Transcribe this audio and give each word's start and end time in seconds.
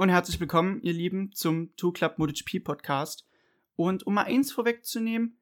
Und 0.00 0.10
herzlich 0.10 0.38
willkommen, 0.38 0.80
ihr 0.82 0.92
Lieben, 0.92 1.32
zum 1.32 1.74
Two 1.74 1.90
Club 1.90 2.18
MotoGP 2.18 2.62
Podcast. 2.62 3.26
Und 3.74 4.06
um 4.06 4.14
mal 4.14 4.26
eins 4.26 4.52
vorwegzunehmen, 4.52 5.36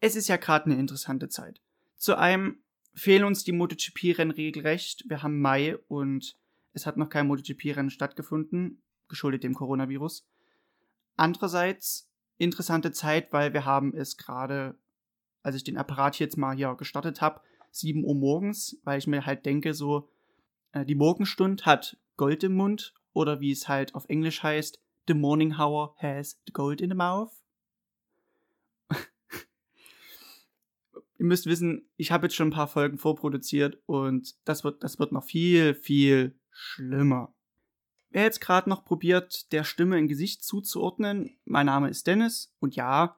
es 0.00 0.16
ist 0.16 0.28
ja 0.28 0.36
gerade 0.36 0.66
eine 0.66 0.78
interessante 0.78 1.30
Zeit. 1.30 1.62
Zu 1.96 2.18
einem 2.18 2.58
fehlen 2.92 3.24
uns 3.24 3.42
die 3.42 3.52
MotoGP-Rennen 3.52 4.32
regelrecht. 4.32 5.08
Wir 5.08 5.22
haben 5.22 5.40
Mai 5.40 5.78
und 5.88 6.36
es 6.74 6.84
hat 6.84 6.98
noch 6.98 7.08
kein 7.08 7.26
MotoGP-Rennen 7.26 7.88
stattgefunden, 7.88 8.82
geschuldet 9.08 9.44
dem 9.44 9.54
Coronavirus. 9.54 10.28
Andererseits 11.16 12.06
interessante 12.36 12.92
Zeit, 12.92 13.32
weil 13.32 13.54
wir 13.54 13.64
haben 13.64 13.94
es 13.94 14.18
gerade, 14.18 14.76
als 15.42 15.56
ich 15.56 15.64
den 15.64 15.78
Apparat 15.78 16.18
jetzt 16.18 16.36
mal 16.36 16.54
hier 16.54 16.74
gestartet 16.74 17.22
habe, 17.22 17.40
7 17.70 18.04
Uhr 18.04 18.14
morgens, 18.14 18.78
weil 18.84 18.98
ich 18.98 19.06
mir 19.06 19.24
halt 19.24 19.46
denke, 19.46 19.72
so, 19.72 20.10
äh, 20.72 20.84
die 20.84 20.96
Morgenstund 20.96 21.64
hat 21.64 21.96
Gold 22.18 22.44
im 22.44 22.56
Mund 22.56 22.92
oder 23.12 23.40
wie 23.40 23.52
es 23.52 23.68
halt 23.68 23.94
auf 23.94 24.08
Englisch 24.08 24.42
heißt, 24.42 24.80
The 25.08 25.14
Morning 25.14 25.54
Hour 25.58 25.94
has 25.98 26.40
the 26.46 26.52
gold 26.52 26.80
in 26.80 26.90
the 26.90 26.96
mouth. 26.96 27.32
Ihr 31.18 31.26
müsst 31.26 31.46
wissen, 31.46 31.88
ich 31.96 32.12
habe 32.12 32.26
jetzt 32.26 32.36
schon 32.36 32.48
ein 32.48 32.52
paar 32.52 32.68
Folgen 32.68 32.98
vorproduziert 32.98 33.82
und 33.86 34.36
das 34.44 34.64
wird, 34.64 34.82
das 34.84 34.98
wird 34.98 35.12
noch 35.12 35.24
viel, 35.24 35.74
viel 35.74 36.38
schlimmer. 36.50 37.34
Wer 38.10 38.24
jetzt 38.24 38.40
gerade 38.40 38.68
noch 38.68 38.84
probiert, 38.84 39.50
der 39.52 39.64
Stimme 39.64 39.96
ein 39.96 40.06
Gesicht 40.06 40.44
zuzuordnen, 40.44 41.36
mein 41.44 41.66
Name 41.66 41.88
ist 41.88 42.06
Dennis 42.06 42.54
und 42.60 42.76
ja, 42.76 43.16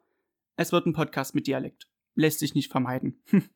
es 0.56 0.72
wird 0.72 0.86
ein 0.86 0.92
Podcast 0.92 1.34
mit 1.34 1.46
Dialekt. 1.46 1.88
Lässt 2.14 2.38
sich 2.38 2.54
nicht 2.54 2.70
vermeiden. 2.70 3.22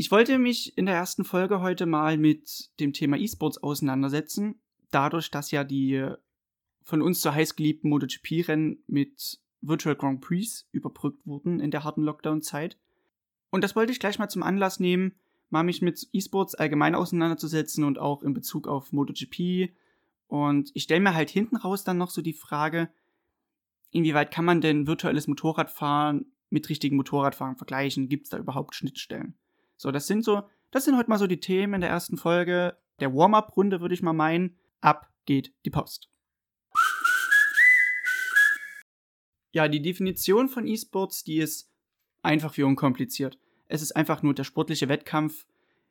Ich 0.00 0.12
wollte 0.12 0.38
mich 0.38 0.78
in 0.78 0.86
der 0.86 0.94
ersten 0.94 1.24
Folge 1.24 1.60
heute 1.60 1.84
mal 1.84 2.18
mit 2.18 2.70
dem 2.78 2.92
Thema 2.92 3.16
E-Sports 3.16 3.58
auseinandersetzen 3.58 4.60
dadurch, 4.90 5.30
dass 5.30 5.50
ja 5.50 5.64
die 5.64 6.08
von 6.82 7.02
uns 7.02 7.20
so 7.20 7.32
heiß 7.32 7.56
geliebten 7.56 7.90
MotoGP-Rennen 7.90 8.82
mit 8.86 9.38
Virtual 9.60 9.96
Grand 9.96 10.20
Prix 10.20 10.66
überbrückt 10.72 11.26
wurden 11.26 11.60
in 11.60 11.70
der 11.70 11.84
harten 11.84 12.02
Lockdown-Zeit. 12.02 12.78
Und 13.50 13.64
das 13.64 13.76
wollte 13.76 13.92
ich 13.92 14.00
gleich 14.00 14.18
mal 14.18 14.28
zum 14.28 14.42
Anlass 14.42 14.80
nehmen, 14.80 15.14
mal 15.50 15.64
mich 15.64 15.82
mit 15.82 16.08
E-Sports 16.12 16.54
allgemein 16.54 16.94
auseinanderzusetzen 16.94 17.84
und 17.84 17.98
auch 17.98 18.22
in 18.22 18.34
Bezug 18.34 18.68
auf 18.68 18.92
MotoGP. 18.92 19.70
Und 20.28 20.70
ich 20.74 20.84
stelle 20.84 21.00
mir 21.00 21.14
halt 21.14 21.30
hinten 21.30 21.56
raus 21.56 21.84
dann 21.84 21.98
noch 21.98 22.10
so 22.10 22.22
die 22.22 22.34
Frage, 22.34 22.88
inwieweit 23.90 24.30
kann 24.30 24.44
man 24.44 24.60
denn 24.60 24.86
virtuelles 24.86 25.26
Motorradfahren 25.26 26.32
mit 26.50 26.68
richtigen 26.68 26.96
Motorradfahren 26.96 27.56
vergleichen? 27.56 28.08
Gibt 28.08 28.24
es 28.24 28.30
da 28.30 28.38
überhaupt 28.38 28.74
Schnittstellen? 28.74 29.34
So, 29.76 29.90
das 29.90 30.06
sind 30.06 30.24
so, 30.24 30.42
das 30.70 30.84
sind 30.84 30.96
heute 30.96 31.08
mal 31.08 31.18
so 31.18 31.26
die 31.26 31.40
Themen 31.40 31.74
in 31.74 31.80
der 31.80 31.90
ersten 31.90 32.16
Folge 32.16 32.76
der 33.00 33.14
Warm-up-Runde, 33.14 33.80
würde 33.80 33.94
ich 33.94 34.02
mal 34.02 34.12
meinen 34.12 34.56
ab 34.80 35.12
geht 35.24 35.52
die 35.64 35.70
Post. 35.70 36.08
Ja, 39.52 39.68
die 39.68 39.82
Definition 39.82 40.48
von 40.48 40.66
E-Sports, 40.66 41.24
die 41.24 41.38
ist 41.38 41.70
einfach 42.22 42.56
wie 42.56 42.62
unkompliziert. 42.62 43.38
Es 43.66 43.82
ist 43.82 43.92
einfach 43.92 44.22
nur 44.22 44.34
der 44.34 44.44
sportliche 44.44 44.88
Wettkampf 44.88 45.46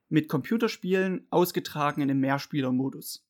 mit 0.09 0.29
Computerspielen 0.29 1.27
ausgetragen 1.29 2.01
in 2.01 2.09
einem 2.09 2.19
Mehrspielermodus. 2.19 3.25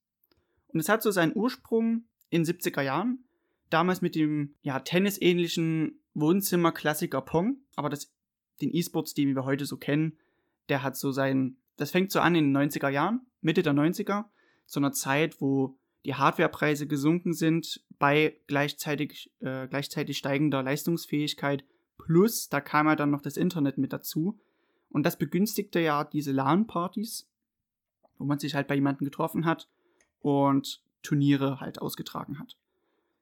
Und 0.67 0.79
es 0.79 0.89
hat 0.89 1.01
so 1.01 1.11
seinen 1.11 1.35
Ursprung 1.35 2.05
in 2.29 2.43
70er 2.43 2.81
Jahren, 2.81 3.23
damals 3.69 4.01
mit 4.01 4.15
dem 4.15 4.55
ja, 4.61 4.79
tennisähnlichen 4.79 5.99
Wohnzimmer-Klassiker 6.13 7.21
Pong, 7.21 7.57
aber 7.75 7.89
das, 7.89 8.13
den 8.61 8.73
E-Sports, 8.73 9.13
den 9.13 9.35
wir 9.35 9.45
heute 9.45 9.65
so 9.65 9.77
kennen, 9.77 10.17
der 10.69 10.83
hat 10.83 10.97
so 10.97 11.11
seinen, 11.11 11.57
das 11.77 11.91
fängt 11.91 12.11
so 12.11 12.19
an 12.19 12.35
in 12.35 12.53
den 12.53 12.69
90er 12.69 12.89
Jahren, 12.89 13.21
Mitte 13.41 13.63
der 13.63 13.73
90er 13.73 14.25
zu 14.67 14.79
einer 14.79 14.91
Zeit, 14.91 15.41
wo 15.41 15.77
die 16.05 16.15
Hardwarepreise 16.15 16.87
gesunken 16.87 17.33
sind 17.33 17.83
bei 17.99 18.39
gleichzeitig, 18.47 19.31
äh, 19.39 19.67
gleichzeitig 19.67 20.17
steigender 20.17 20.61
Leistungsfähigkeit. 20.63 21.65
Plus, 21.97 22.47
da 22.49 22.61
kam 22.61 22.87
ja 22.87 22.95
dann 22.95 23.09
noch 23.09 23.21
das 23.21 23.37
Internet 23.37 23.77
mit 23.77 23.91
dazu. 23.91 24.39
Und 24.89 25.03
das 25.05 25.17
begünstigte 25.17 25.79
ja 25.79 26.03
diese 26.03 26.31
LAN-Partys, 26.31 27.29
wo 28.17 28.25
man 28.25 28.39
sich 28.39 28.55
halt 28.55 28.67
bei 28.67 28.75
jemandem 28.75 29.05
getroffen 29.05 29.45
hat 29.45 29.67
und 30.21 30.81
Turniere 31.03 31.59
halt 31.59 31.81
ausgetragen 31.81 32.39
hat. 32.39 32.57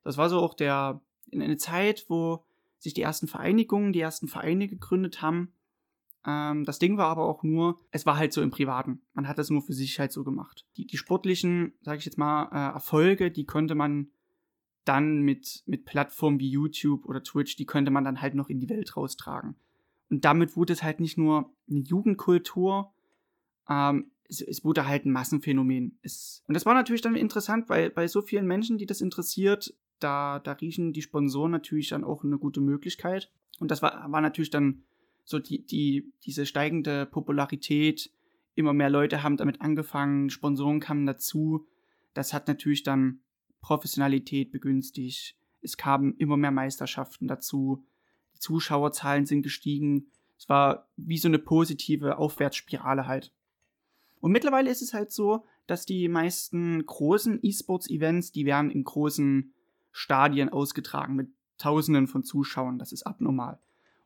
Das 0.04 0.16
war 0.16 0.28
so 0.28 0.38
auch 0.38 0.54
der, 0.54 1.00
in 1.30 1.42
eine 1.42 1.56
Zeit, 1.56 2.06
wo 2.08 2.44
sich 2.78 2.94
die 2.94 3.02
ersten 3.02 3.26
Vereinigungen, 3.26 3.92
die 3.92 4.00
ersten 4.00 4.28
Vereine 4.28 4.68
gegründet 4.68 5.22
haben, 5.22 5.52
ähm, 6.26 6.64
das 6.64 6.78
Ding 6.78 6.96
war 6.96 7.06
aber 7.06 7.24
auch 7.24 7.42
nur, 7.44 7.78
es 7.92 8.04
war 8.04 8.16
halt 8.16 8.32
so 8.32 8.42
im 8.42 8.50
Privaten. 8.50 9.00
Man 9.14 9.28
hat 9.28 9.38
das 9.38 9.48
nur 9.48 9.62
für 9.62 9.72
sich 9.72 9.98
halt 10.00 10.10
so 10.10 10.24
gemacht. 10.24 10.66
Die, 10.76 10.86
die 10.86 10.96
sportlichen, 10.96 11.74
sage 11.82 11.98
ich 11.98 12.04
jetzt 12.04 12.18
mal, 12.18 12.48
äh, 12.52 12.74
Erfolge, 12.74 13.30
die 13.30 13.44
konnte 13.44 13.76
man 13.76 14.08
dann 14.84 15.22
mit, 15.22 15.62
mit 15.66 15.84
Plattformen 15.84 16.40
wie 16.40 16.50
YouTube 16.50 17.06
oder 17.06 17.22
Twitch, 17.22 17.56
die 17.56 17.66
könnte 17.66 17.90
man 17.90 18.04
dann 18.04 18.20
halt 18.20 18.34
noch 18.34 18.48
in 18.48 18.60
die 18.60 18.68
Welt 18.68 18.96
raustragen. 18.96 19.54
Und 20.10 20.24
damit 20.24 20.56
wurde 20.56 20.72
es 20.72 20.82
halt 20.82 21.00
nicht 21.00 21.16
nur 21.16 21.52
eine 21.68 21.80
Jugendkultur, 21.80 22.92
ähm, 23.68 24.10
es, 24.28 24.40
es, 24.40 24.64
wurde 24.64 24.88
halt 24.88 25.04
ein 25.04 25.12
Massenphänomen. 25.12 25.98
Es, 26.02 26.42
und 26.48 26.54
das 26.54 26.66
war 26.66 26.74
natürlich 26.74 27.02
dann 27.02 27.14
interessant, 27.14 27.68
weil 27.68 27.90
bei 27.90 28.08
so 28.08 28.22
vielen 28.22 28.46
Menschen, 28.46 28.78
die 28.78 28.86
das 28.86 29.00
interessiert, 29.00 29.74
da, 30.00 30.40
da 30.40 30.52
riechen 30.52 30.92
die 30.92 31.02
Sponsoren 31.02 31.52
natürlich 31.52 31.88
dann 31.88 32.04
auch 32.04 32.24
eine 32.24 32.38
gute 32.38 32.60
Möglichkeit. 32.60 33.30
Und 33.60 33.70
das 33.70 33.82
war, 33.82 34.10
war 34.10 34.20
natürlich 34.20 34.50
dann 34.50 34.82
so 35.26 35.40
die, 35.40 35.66
die, 35.66 36.12
diese 36.24 36.46
steigende 36.46 37.04
Popularität, 37.04 38.10
immer 38.54 38.72
mehr 38.72 38.88
Leute 38.88 39.22
haben 39.22 39.36
damit 39.36 39.60
angefangen, 39.60 40.30
Sponsoren 40.30 40.80
kamen 40.80 41.04
dazu. 41.04 41.66
Das 42.14 42.32
hat 42.32 42.48
natürlich 42.48 42.84
dann 42.84 43.20
Professionalität 43.60 44.52
begünstigt. 44.52 45.36
Es 45.60 45.76
kamen 45.76 46.14
immer 46.16 46.36
mehr 46.36 46.52
Meisterschaften 46.52 47.26
dazu. 47.26 47.84
Die 48.34 48.38
Zuschauerzahlen 48.38 49.26
sind 49.26 49.42
gestiegen. 49.42 50.06
Es 50.38 50.48
war 50.48 50.88
wie 50.96 51.18
so 51.18 51.28
eine 51.28 51.40
positive 51.40 52.18
Aufwärtsspirale 52.18 53.06
halt. 53.06 53.32
Und 54.20 54.30
mittlerweile 54.30 54.70
ist 54.70 54.80
es 54.80 54.94
halt 54.94 55.10
so, 55.10 55.44
dass 55.66 55.84
die 55.84 56.08
meisten 56.08 56.86
großen 56.86 57.40
E-Sports-Events, 57.42 58.30
die 58.30 58.46
werden 58.46 58.70
in 58.70 58.84
großen 58.84 59.52
Stadien 59.90 60.50
ausgetragen 60.50 61.16
mit 61.16 61.28
Tausenden 61.58 62.06
von 62.06 62.22
Zuschauern. 62.22 62.78
Das 62.78 62.92
ist 62.92 63.02
abnormal. 63.02 63.58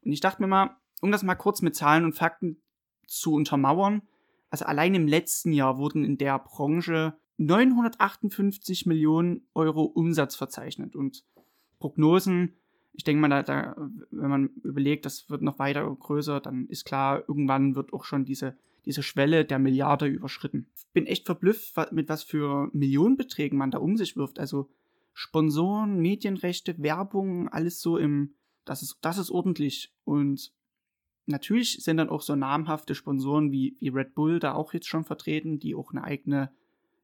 Und 0.03 0.13
ich 0.13 0.21
dachte 0.21 0.41
mir 0.41 0.49
mal, 0.49 0.77
um 1.01 1.11
das 1.11 1.23
mal 1.23 1.35
kurz 1.35 1.63
mit 1.63 1.75
Zahlen 1.75 2.05
und 2.05 2.15
Fakten 2.15 2.61
zu 3.07 3.33
untermauern, 3.33 4.03
also 4.51 4.65
allein 4.65 4.95
im 4.95 5.07
letzten 5.07 5.53
Jahr 5.53 5.79
wurden 5.79 6.05
in 6.05 6.19
der 6.19 6.39
Branche 6.39 7.15
958 7.39 8.87
Millionen 8.87 9.47
Euro 9.55 9.85
Umsatz 9.85 10.37
verzeichnet 10.37 10.95
und 10.95 11.25
Prognosen, 11.79 12.55
ich 12.93 13.05
denke 13.05 13.21
mal, 13.21 13.29
da, 13.29 13.43
da, 13.43 13.77
wenn 14.11 14.31
man 14.31 14.51
überlegt, 14.63 15.07
das 15.07 15.31
wird 15.31 15.41
noch 15.43 15.59
weiter 15.59 15.89
größer, 15.89 16.41
dann 16.41 16.67
ist 16.67 16.85
klar, 16.85 17.25
irgendwann 17.27 17.75
wird 17.77 17.93
auch 17.93 18.05
schon 18.05 18.25
diese, 18.25 18.59
diese 18.85 19.03
Schwelle 19.03 19.45
der 19.45 19.59
Milliarde 19.59 20.07
überschritten. 20.07 20.67
Ich 20.77 20.93
bin 20.93 21.07
echt 21.07 21.25
verblüfft, 21.25 21.75
mit 21.93 22.09
was 22.09 22.23
für 22.23 22.69
Millionenbeträgen 22.73 23.57
man 23.57 23.71
da 23.71 23.79
um 23.79 23.97
sich 23.97 24.17
wirft. 24.17 24.39
Also 24.39 24.69
Sponsoren, 25.15 26.01
Medienrechte, 26.01 26.83
Werbung, 26.83 27.49
alles 27.49 27.81
so 27.81 27.97
im, 27.97 28.35
das 28.65 28.83
ist, 28.83 28.99
das 29.01 29.19
ist 29.19 29.31
ordentlich. 29.31 29.95
Und 30.05 30.53
Natürlich 31.31 31.83
sind 31.83 31.97
dann 31.97 32.09
auch 32.09 32.23
so 32.23 32.35
namhafte 32.35 32.95
Sponsoren 32.95 33.53
wie, 33.53 33.77
wie 33.81 33.89
Red 33.89 34.15
Bull 34.15 34.39
da 34.39 34.55
auch 34.55 34.73
jetzt 34.73 34.89
schon 34.89 35.05
vertreten, 35.05 35.59
die 35.59 35.75
auch 35.75 35.93
eine 35.93 36.05
eigene, 36.05 36.53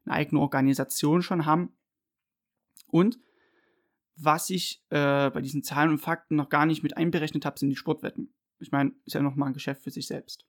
eine 0.05 0.15
eigene 0.15 0.41
Organisation 0.41 1.23
schon 1.23 1.47
haben. 1.47 1.73
Und 2.89 3.19
was 4.17 4.51
ich 4.51 4.83
äh, 4.91 5.31
bei 5.31 5.41
diesen 5.41 5.63
Zahlen 5.63 5.91
und 5.91 5.99
Fakten 5.99 6.37
noch 6.37 6.49
gar 6.49 6.67
nicht 6.67 6.83
mit 6.83 6.97
einberechnet 6.97 7.45
habe, 7.45 7.59
sind 7.59 7.71
die 7.71 7.77
Sportwetten. 7.77 8.33
Ich 8.59 8.73
meine, 8.73 8.93
ist 9.05 9.15
ja 9.15 9.23
nochmal 9.23 9.51
ein 9.51 9.55
Geschäft 9.55 9.83
für 9.83 9.91
sich 9.91 10.07
selbst. 10.07 10.47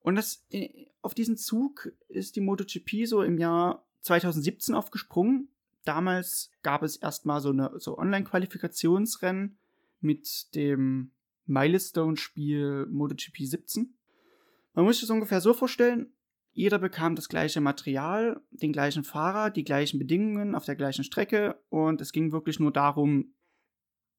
Und 0.00 0.16
das, 0.16 0.44
äh, 0.50 0.86
auf 1.00 1.14
diesen 1.14 1.36
Zug 1.36 1.92
ist 2.08 2.36
die 2.36 2.40
MotoGP 2.40 3.06
so 3.06 3.22
im 3.22 3.38
Jahr 3.38 3.86
2017 4.00 4.74
aufgesprungen. 4.74 5.48
Damals 5.84 6.50
gab 6.62 6.82
es 6.82 6.96
erstmal 6.96 7.40
so 7.40 7.50
eine 7.50 7.72
so 7.78 7.98
Online-Qualifikationsrennen 7.98 9.56
mit 10.00 10.54
dem 10.54 11.12
Milestone-Spiel 11.52 12.86
MotoGP 12.90 13.38
17. 13.38 13.94
Man 14.74 14.84
muss 14.84 15.00
das 15.00 15.10
ungefähr 15.10 15.40
so 15.40 15.52
vorstellen, 15.54 16.12
jeder 16.54 16.78
bekam 16.78 17.14
das 17.14 17.28
gleiche 17.28 17.60
Material, 17.60 18.40
den 18.50 18.72
gleichen 18.72 19.04
Fahrer, 19.04 19.50
die 19.50 19.64
gleichen 19.64 19.98
Bedingungen 19.98 20.54
auf 20.54 20.64
der 20.64 20.76
gleichen 20.76 21.04
Strecke 21.04 21.62
und 21.70 22.00
es 22.00 22.12
ging 22.12 22.32
wirklich 22.32 22.60
nur 22.60 22.72
darum, 22.72 23.34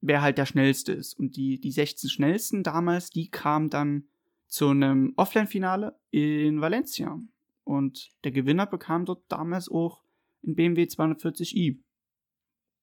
wer 0.01 0.21
halt 0.21 0.37
der 0.37 0.45
Schnellste 0.45 0.93
ist. 0.93 1.17
Und 1.19 1.35
die, 1.35 1.59
die 1.59 1.71
16 1.71 2.09
Schnellsten 2.09 2.63
damals, 2.63 3.09
die 3.09 3.29
kamen 3.29 3.69
dann 3.69 4.07
zu 4.47 4.69
einem 4.69 5.13
Offline-Finale 5.15 5.97
in 6.09 6.59
Valencia. 6.59 7.19
Und 7.63 8.11
der 8.23 8.31
Gewinner 8.31 8.65
bekam 8.65 9.05
dort 9.05 9.23
damals 9.29 9.69
auch 9.69 10.03
ein 10.45 10.55
BMW 10.55 10.83
240i. 10.83 11.79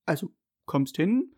Also 0.06 0.32
kommst 0.64 0.96
hin 0.96 1.34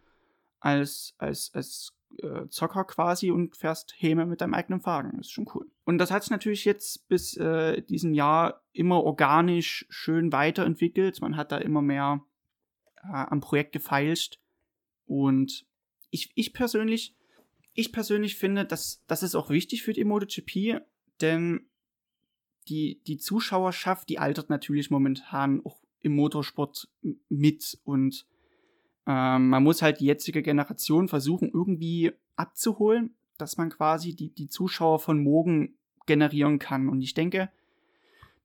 als, 0.60 1.14
als, 1.18 1.50
als 1.54 1.92
äh, 2.18 2.48
Zocker 2.48 2.84
quasi 2.84 3.30
und 3.30 3.56
fährst 3.56 3.94
Häme 3.96 4.26
mit 4.26 4.40
deinem 4.40 4.54
eigenen 4.54 4.84
Wagen. 4.84 5.18
Ist 5.18 5.32
schon 5.32 5.48
cool. 5.54 5.70
Und 5.84 5.98
das 5.98 6.10
hat 6.10 6.22
sich 6.22 6.30
natürlich 6.30 6.64
jetzt 6.64 7.08
bis 7.08 7.36
äh, 7.36 7.82
diesem 7.82 8.14
Jahr 8.14 8.62
immer 8.72 9.02
organisch 9.02 9.86
schön 9.88 10.32
weiterentwickelt. 10.32 11.20
Man 11.20 11.36
hat 11.36 11.52
da 11.52 11.58
immer 11.58 11.82
mehr 11.82 12.24
äh, 13.02 13.08
am 13.12 13.40
Projekt 13.40 13.72
gefeilscht. 13.72 14.40
Und 15.06 15.66
ich, 16.10 16.32
ich 16.34 16.52
persönlich, 16.52 17.14
ich 17.74 17.92
persönlich 17.92 18.36
finde, 18.36 18.64
dass 18.64 19.02
das 19.06 19.22
ist 19.22 19.34
auch 19.34 19.50
wichtig 19.50 19.82
für 19.82 19.92
die 19.92 20.04
MotoGP, 20.04 20.80
denn 21.20 21.66
die, 22.68 23.00
die 23.06 23.18
Zuschauerschaft, 23.18 24.08
die 24.08 24.18
altert 24.18 24.50
natürlich 24.50 24.90
momentan 24.90 25.64
auch 25.64 25.80
im 26.00 26.14
Motorsport 26.14 26.88
mit 27.28 27.78
und 27.84 28.26
ähm, 29.06 29.48
man 29.48 29.62
muss 29.62 29.82
halt 29.82 30.00
die 30.00 30.06
jetzige 30.06 30.42
Generation 30.42 31.08
versuchen, 31.08 31.50
irgendwie 31.52 32.12
abzuholen, 32.36 33.14
dass 33.38 33.56
man 33.56 33.70
quasi 33.70 34.14
die, 34.14 34.30
die 34.30 34.48
Zuschauer 34.48 35.00
von 35.00 35.22
morgen 35.22 35.74
generieren 36.06 36.58
kann. 36.58 36.88
Und 36.88 37.00
ich 37.02 37.14
denke, 37.14 37.50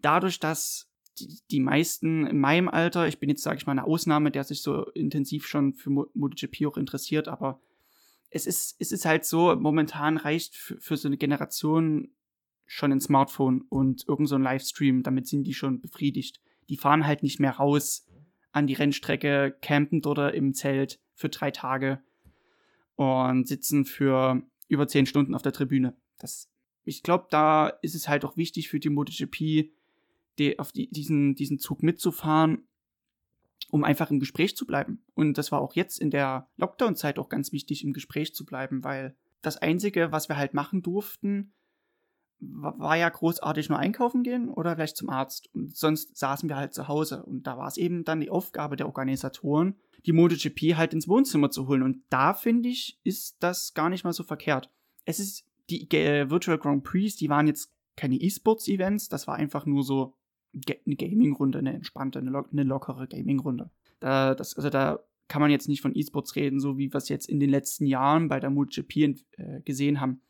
dadurch, 0.02 0.40
dass 0.40 0.90
die, 1.20 1.40
die 1.52 1.60
meisten 1.60 2.28
in 2.28 2.40
meinem 2.40 2.70
Alter, 2.70 3.08
ich 3.08 3.20
bin 3.20 3.30
jetzt, 3.30 3.44
sage 3.44 3.58
ich 3.58 3.66
mal, 3.66 3.74
eine 3.74 3.86
Ausnahme, 3.86 4.32
der 4.32 4.44
sich 4.44 4.62
so 4.62 4.86
intensiv 4.92 5.48
schon 5.48 5.74
für 5.74 5.90
MotoGP 5.90 6.66
auch 6.68 6.78
interessiert, 6.78 7.28
aber 7.28 7.60
es 8.30 8.46
ist, 8.46 8.76
es 8.80 8.92
ist 8.92 9.06
halt 9.06 9.26
so, 9.26 9.56
momentan 9.56 10.18
reicht 10.18 10.56
für, 10.56 10.80
für 10.80 10.98
so 10.98 11.08
eine 11.08 11.18
Generation 11.18 12.10
schon 12.66 12.92
ein 12.92 13.00
Smartphone 13.00 13.62
und 13.70 14.06
irgend 14.08 14.28
so 14.28 14.36
ein 14.36 14.44
Livestream, 14.44 15.04
damit 15.04 15.28
sind 15.28 15.46
die 15.46 15.54
schon 15.54 15.80
befriedigt. 15.80 16.42
Die 16.70 16.78
fahren 16.78 17.08
halt 17.08 17.24
nicht 17.24 17.40
mehr 17.40 17.52
raus 17.52 18.06
an 18.58 18.68
die 18.68 18.74
Rennstrecke, 18.74 19.56
campen 19.62 20.02
dort 20.02 20.34
im 20.34 20.54
Zelt 20.54 21.00
für 21.14 21.30
drei 21.30 21.52
Tage 21.52 22.02
und 22.96 23.48
sitzen 23.48 23.86
für 23.86 24.42
über 24.68 24.88
zehn 24.88 25.06
Stunden 25.06 25.36
auf 25.36 25.44
der 25.44 25.54
Tribüne. 25.54 25.96
Das, 26.18 26.50
ich 26.84 27.04
glaube, 27.04 27.28
da 27.30 27.68
ist 27.68 27.96
es 27.96 28.08
halt 28.08 28.26
auch 28.26 28.36
wichtig 28.36 28.70
für 28.70 28.80
die 28.80 28.90
MotoGP, 28.90 29.72
die, 30.40 30.60
auf 30.60 30.72
die, 30.72 30.90
diesen, 30.90 31.36
diesen 31.36 31.60
Zug 31.60 31.84
mitzufahren, 31.84 32.68
um 33.70 33.84
einfach 33.84 34.12
im 34.12 34.20
Gespräch 34.20 34.56
zu 34.56 34.66
bleiben. 34.66 35.04
Und 35.14 35.38
das 35.38 35.52
war 35.52 35.62
auch 35.62 35.76
jetzt 35.76 36.00
in 36.00 36.10
der 36.10 36.50
Lockdown-Zeit 36.58 37.20
auch 37.20 37.30
ganz 37.30 37.52
wichtig, 37.52 37.84
im 37.84 37.94
Gespräch 37.94 38.34
zu 38.34 38.46
bleiben, 38.46 38.84
weil 38.84 39.16
das 39.42 39.58
Einzige, 39.58 40.12
was 40.12 40.30
wir 40.30 40.38
halt 40.38 40.54
machen 40.54 40.82
durften, 40.82 41.54
war 42.40 42.96
ja 42.96 43.10
großartig 43.10 43.70
nur 43.70 43.80
einkaufen 43.80 44.24
gehen 44.24 44.50
oder 44.50 44.76
vielleicht 44.76 44.98
zum 44.98 45.10
Arzt. 45.10 45.50
Und 45.54 45.76
sonst 45.76 46.18
saßen 46.18 46.48
wir 46.50 46.56
halt 46.56 46.74
zu 46.74 46.88
Hause. 46.88 47.24
Und 47.24 47.48
da 47.48 47.58
war 47.58 47.68
es 47.68 47.78
eben 47.78 48.04
dann 48.04 48.22
die 48.22 48.30
Aufgabe 48.30 48.76
der 48.76 48.86
Organisatoren, 48.86 49.76
die 50.06 50.14
MotoGP 50.14 50.76
halt 50.76 50.94
ins 50.94 51.08
Wohnzimmer 51.08 51.50
zu 51.50 51.68
holen. 51.68 51.84
Und 51.84 52.04
da 52.10 52.34
finde 52.34 52.70
ich, 52.70 53.00
ist 53.04 53.38
das 53.40 53.74
gar 53.74 53.90
nicht 53.90 54.04
mal 54.04 54.14
so 54.14 54.24
verkehrt. 54.24 54.70
Es 55.06 55.20
ist 55.20 55.46
die 55.70 55.90
äh, 55.92 56.30
Virtual 56.30 56.58
Grand 56.58 56.84
Prix, 56.84 57.16
die 57.16 57.30
waren 57.30 57.48
jetzt 57.48 57.74
keine 57.96 58.16
E-Sports-Events, 58.16 59.10
das 59.10 59.28
war 59.28 59.36
einfach 59.36 59.66
nur 59.66 59.84
so 59.84 60.14
eine 60.54 60.96
Gaming-Runde, 60.96 61.60
eine 61.60 61.74
entspannte, 61.74 62.20
eine, 62.20 62.30
lo 62.30 62.46
eine 62.52 62.64
lockere 62.64 63.08
Gaming-Runde. 63.08 63.70
Da, 64.00 64.34
also 64.34 64.70
da 64.70 65.00
kann 65.28 65.42
man 65.42 65.52
jetzt 65.52 65.68
nicht 65.68 65.82
von 65.82 65.96
E-Sports 65.96 66.36
reden, 66.36 66.60
so 66.60 66.78
wie 66.78 66.94
wir 66.94 66.98
es 66.98 67.10
jetzt 67.10 67.28
in 67.28 67.40
den 67.40 67.50
letzten 67.50 67.86
Jahren 67.86 68.30
bei 68.30 68.40
der 68.40 68.50
MotoGP 68.50 68.98
äh, 68.98 69.62
gesehen 69.66 70.00
haben. 70.00 70.22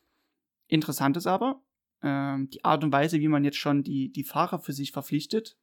Interessant 0.66 1.16
ist 1.16 1.26
aber, 1.26 1.62
äh, 2.02 2.38
die 2.46 2.64
Art 2.64 2.84
und 2.84 2.92
Weise, 2.92 3.20
wie 3.20 3.28
man 3.28 3.44
jetzt 3.44 3.58
schon 3.58 3.82
die, 3.82 4.10
die 4.10 4.24
Fahrer 4.24 4.58
für 4.58 4.72
sich 4.72 4.92
verpflichtet. 4.92 5.56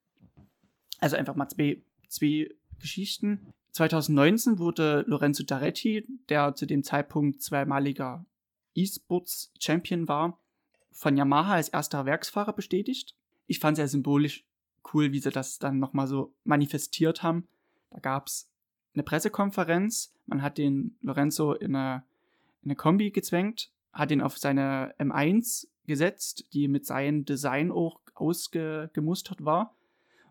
Also 0.99 1.15
einfach 1.15 1.35
mal 1.35 1.47
zwei, 1.49 1.81
zwei 2.07 2.49
Geschichten. 2.79 3.53
2019 3.71 4.59
wurde 4.59 5.03
Lorenzo 5.07 5.43
Daretti, 5.43 6.05
der 6.29 6.55
zu 6.55 6.65
dem 6.65 6.83
Zeitpunkt 6.83 7.41
zweimaliger 7.41 8.25
E-Sports-Champion 8.73 10.07
war, 10.07 10.39
von 10.91 11.17
Yamaha 11.17 11.55
als 11.55 11.69
erster 11.69 12.05
Werksfahrer 12.05 12.53
bestätigt. 12.53 13.15
Ich 13.47 13.59
fand 13.59 13.77
es 13.77 13.79
sehr 13.79 13.87
symbolisch 13.87 14.45
cool, 14.93 15.11
wie 15.11 15.19
sie 15.19 15.31
das 15.31 15.59
dann 15.59 15.79
nochmal 15.79 16.07
so 16.07 16.33
manifestiert 16.43 17.23
haben. 17.23 17.47
Da 17.89 17.99
gab 17.99 18.27
es 18.27 18.49
eine 18.93 19.03
Pressekonferenz, 19.03 20.13
man 20.25 20.41
hat 20.41 20.57
den 20.57 20.97
Lorenzo 21.01 21.53
in 21.53 21.75
eine, 21.75 22.03
in 22.61 22.69
eine 22.69 22.75
Kombi 22.75 23.11
gezwängt, 23.11 23.71
hat 23.91 24.11
ihn 24.11 24.21
auf 24.21 24.37
seine 24.37 24.95
M1 24.99 25.67
gesetzt, 25.85 26.45
die 26.53 26.67
mit 26.67 26.85
seinem 26.85 27.25
Design 27.25 27.71
auch 27.71 27.99
ausgemustert 28.13 29.43
war. 29.43 29.75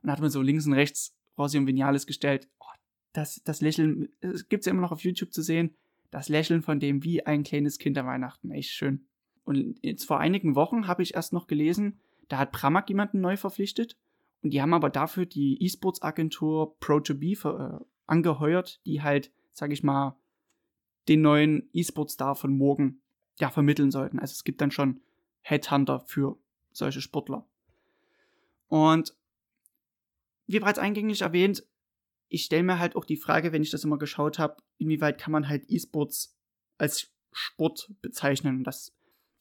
Und 0.02 0.10
hat 0.10 0.20
man 0.20 0.30
so 0.30 0.42
links 0.42 0.66
und 0.66 0.74
rechts 0.74 1.16
Rossi 1.38 1.58
und 1.58 1.66
Vinales 1.66 2.06
gestellt. 2.06 2.48
Oh, 2.58 2.66
das, 3.12 3.42
das 3.44 3.60
Lächeln, 3.60 4.08
es 4.20 4.48
gibt 4.48 4.62
es 4.62 4.66
ja 4.66 4.72
immer 4.72 4.82
noch 4.82 4.92
auf 4.92 5.02
YouTube 5.02 5.32
zu 5.32 5.42
sehen. 5.42 5.74
Das 6.10 6.28
Lächeln 6.28 6.62
von 6.62 6.78
dem 6.78 7.02
wie 7.02 7.24
ein 7.26 7.42
kleines 7.42 7.78
Kind 7.78 7.98
an 7.98 8.06
Weihnachten. 8.06 8.50
Echt 8.50 8.70
schön. 8.70 9.06
Und 9.44 9.78
jetzt 9.82 10.04
vor 10.04 10.20
einigen 10.20 10.54
Wochen 10.54 10.86
habe 10.86 11.02
ich 11.02 11.14
erst 11.14 11.32
noch 11.32 11.46
gelesen, 11.46 12.00
da 12.28 12.38
hat 12.38 12.52
Pramac 12.52 12.88
jemanden 12.88 13.20
neu 13.20 13.36
verpflichtet. 13.36 13.96
Und 14.42 14.50
die 14.50 14.60
haben 14.60 14.74
aber 14.74 14.90
dafür 14.90 15.26
die 15.26 15.62
E-Sports-Agentur 15.62 16.76
Pro2B 16.80 17.48
äh, 17.48 17.84
angeheuert, 18.06 18.80
die 18.86 19.02
halt, 19.02 19.32
sag 19.52 19.72
ich 19.72 19.82
mal, 19.82 20.16
den 21.08 21.22
neuen 21.22 21.68
E-Sports-Star 21.72 22.34
von 22.34 22.56
morgen 22.56 23.00
ja, 23.38 23.50
vermitteln 23.50 23.90
sollten. 23.90 24.18
Also 24.18 24.32
es 24.32 24.44
gibt 24.44 24.60
dann 24.60 24.70
schon 24.70 25.00
Headhunter 25.44 26.00
für 26.00 26.38
solche 26.72 27.02
Sportler. 27.02 27.46
Und 28.68 29.14
wie 30.46 30.58
bereits 30.58 30.78
eingängig 30.78 31.20
erwähnt, 31.20 31.64
ich 32.28 32.44
stelle 32.44 32.62
mir 32.62 32.78
halt 32.78 32.96
auch 32.96 33.04
die 33.04 33.18
Frage, 33.18 33.52
wenn 33.52 33.62
ich 33.62 33.70
das 33.70 33.84
immer 33.84 33.98
geschaut 33.98 34.38
habe, 34.38 34.56
inwieweit 34.78 35.18
kann 35.18 35.32
man 35.32 35.48
halt 35.48 35.70
E-Sports 35.70 36.34
als 36.78 37.12
Sport 37.30 37.92
bezeichnen. 38.00 38.64
Das, 38.64 38.92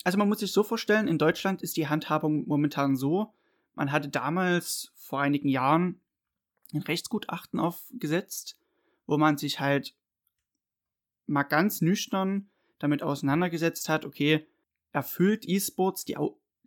also 0.04 0.18
man 0.18 0.28
muss 0.28 0.40
sich 0.40 0.52
so 0.52 0.64
vorstellen, 0.64 1.08
in 1.08 1.18
Deutschland 1.18 1.62
ist 1.62 1.78
die 1.78 1.88
Handhabung 1.88 2.48
momentan 2.48 2.96
so, 2.96 3.34
man 3.74 3.92
hatte 3.92 4.10
damals 4.10 4.92
vor 4.96 5.22
einigen 5.22 5.48
Jahren 5.48 6.02
ein 6.74 6.82
Rechtsgutachten 6.82 7.60
aufgesetzt, 7.60 8.60
wo 9.08 9.18
man 9.18 9.38
sich 9.38 9.60
halt 9.62 9.96
mal 11.28 11.44
ganz 11.44 11.82
nüchtern 11.82 12.50
damit 12.80 13.02
auseinandergesetzt 13.02 13.88
hat, 13.88 14.04
okay, 14.04 14.46
erfüllt 14.94 15.48
E-Sports 15.48 16.06
die, 16.06 16.16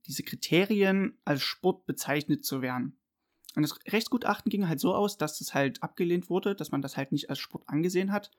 diese 0.07 0.23
Kriterien 0.23 1.19
als 1.25 1.43
Sport 1.43 1.87
bezeichnet 1.87 2.45
zu 2.45 2.61
werden. 2.61 2.99
Und 3.55 3.63
das 3.63 3.79
Rechtsgutachten 3.91 4.51
ging 4.51 4.69
halt 4.69 4.81
so 4.81 4.95
aus, 4.95 5.17
dass 5.17 5.41
es 5.41 5.55
halt 5.55 5.83
abgelehnt 5.83 6.29
wurde, 6.29 6.55
dass 6.55 6.71
man 6.71 6.83
das 6.83 6.97
halt 6.99 7.13
nicht 7.13 7.31
als 7.31 7.39
Sport 7.39 7.65
angesehen 7.69 8.13
hat. 8.13 8.31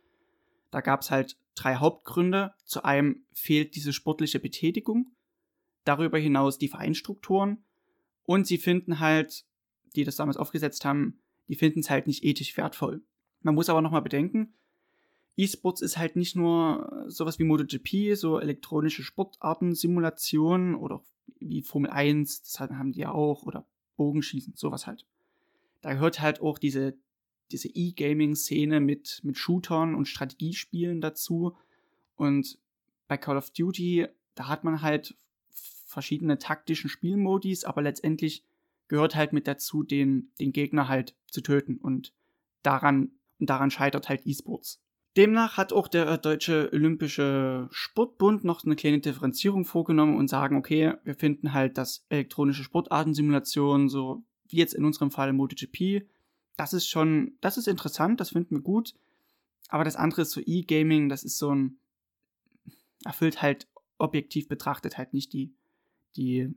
Da 0.70 0.82
gab 0.82 1.02
es 1.02 1.10
halt 1.10 1.38
drei 1.56 1.78
Hauptgründe. 1.78 2.54
Zu 2.66 2.84
einem 2.84 3.26
fehlt 3.34 3.76
diese 3.76 3.94
sportliche 3.94 4.40
Betätigung, 4.40 5.12
darüber 5.86 6.20
hinaus 6.20 6.60
die 6.60 6.68
Vereinstrukturen 6.68 7.64
und 8.24 8.46
sie 8.46 8.58
finden 8.58 9.00
halt, 9.00 9.46
die 9.96 10.04
das 10.04 10.18
damals 10.18 10.38
aufgesetzt 10.38 10.86
haben, 10.86 11.20
die 11.48 11.56
finden 11.56 11.80
es 11.80 11.90
halt 11.90 12.06
nicht 12.06 12.24
ethisch 12.24 12.56
wertvoll. 12.58 13.02
Man 13.42 13.56
muss 13.56 13.70
aber 13.70 13.82
nochmal 13.82 14.02
bedenken, 14.02 14.54
E-Sports 15.38 15.82
ist 15.82 15.98
halt 15.98 16.16
nicht 16.16 16.36
nur 16.36 17.06
sowas 17.08 17.38
wie 17.38 17.44
MotoGP, 17.44 18.16
so 18.16 18.40
elektronische 18.40 19.04
Sportarten, 19.04 19.76
Simulationen 19.76 20.76
oder 20.76 21.04
wie 21.40 21.62
Formel 21.62 21.92
1, 21.92 22.42
das 22.42 22.60
haben 22.60 22.92
die 22.92 23.02
ja 23.02 23.12
auch, 23.12 23.44
oder 23.44 23.66
Bogenschießen, 23.98 24.54
sowas 24.56 24.88
halt. 24.88 25.06
Da 25.82 25.94
gehört 25.94 26.20
halt 26.22 26.42
auch 26.42 26.58
diese, 26.58 26.96
diese 27.52 27.70
E-Gaming-Szene 27.70 28.80
mit, 28.80 29.22
mit 29.24 29.38
Shootern 29.38 29.94
und 29.94 30.08
Strategiespielen 30.08 31.02
dazu. 31.02 31.56
Und 32.16 32.58
bei 33.08 33.18
Call 33.18 33.38
of 33.38 33.52
Duty, 33.52 34.08
da 34.34 34.48
hat 34.48 34.64
man 34.64 34.82
halt 34.82 35.16
verschiedene 35.86 36.40
taktischen 36.40 36.90
Spielmodis, 36.90 37.64
aber 37.64 37.84
letztendlich 37.84 38.44
gehört 38.88 39.16
halt 39.16 39.34
mit 39.34 39.48
dazu, 39.48 39.84
den, 39.84 40.32
den 40.40 40.52
Gegner 40.52 40.88
halt 40.88 41.16
zu 41.30 41.42
töten. 41.42 41.78
Und 41.78 42.12
daran, 42.64 43.12
und 43.40 43.50
daran 43.50 43.70
scheitert 43.70 44.10
halt 44.10 44.26
E-Sports. 44.26 44.82
Demnach 45.18 45.58
hat 45.58 45.74
auch 45.74 45.88
der 45.88 46.18
Deutsche 46.20 46.70
Olympische 46.72 47.68
Sportbund 47.72 48.44
noch 48.44 48.64
eine 48.64 48.76
kleine 48.76 49.00
Differenzierung 49.00 49.66
vorgenommen 49.66 50.16
und 50.16 50.28
sagen, 50.28 50.56
okay, 50.56 50.94
wir 51.04 51.16
finden 51.16 51.54
halt, 51.54 51.80
dass 51.80 52.06
elektronische 52.10 52.64
Sportartensimulationen, 52.64 53.90
so 53.90 54.24
wie 54.48 54.58
jetzt 54.58 54.76
in 54.76 54.86
unserem 54.86 55.10
Fall 55.10 55.34
MotoGP, 55.34 56.08
das 56.56 56.74
ist 56.74 56.88
schon, 56.88 57.36
das 57.42 57.58
ist 57.58 57.68
interessant, 57.68 58.20
das 58.20 58.30
finden 58.30 58.58
wir 58.58 58.62
gut. 58.62 58.94
Aber 59.70 59.84
das 59.84 59.96
andere 59.96 60.22
ist 60.22 60.32
so 60.32 60.42
E-Gaming, 60.46 61.10
das 61.10 61.24
ist 61.24 61.40
so 61.40 61.50
ein, 61.50 61.80
erfüllt 63.04 63.42
halt 63.42 63.68
objektiv 63.98 64.48
betrachtet 64.48 65.00
halt 65.00 65.14
nicht 65.14 65.34
die, 65.34 65.52
die 66.16 66.54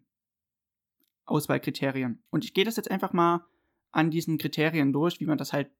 Auswahlkriterien. 1.25 2.23
Und 2.29 2.45
ich 2.45 2.53
gehe 2.53 2.65
das 2.65 2.77
jetzt 2.77 2.91
einfach 2.91 3.15
mal 3.15 3.47
an 3.91 4.11
diesen 4.11 4.37
Kriterien 4.37 4.93
durch, 4.93 5.19
wie 5.19 5.27
man 5.27 5.39
das 5.39 5.55
halt 5.55 5.71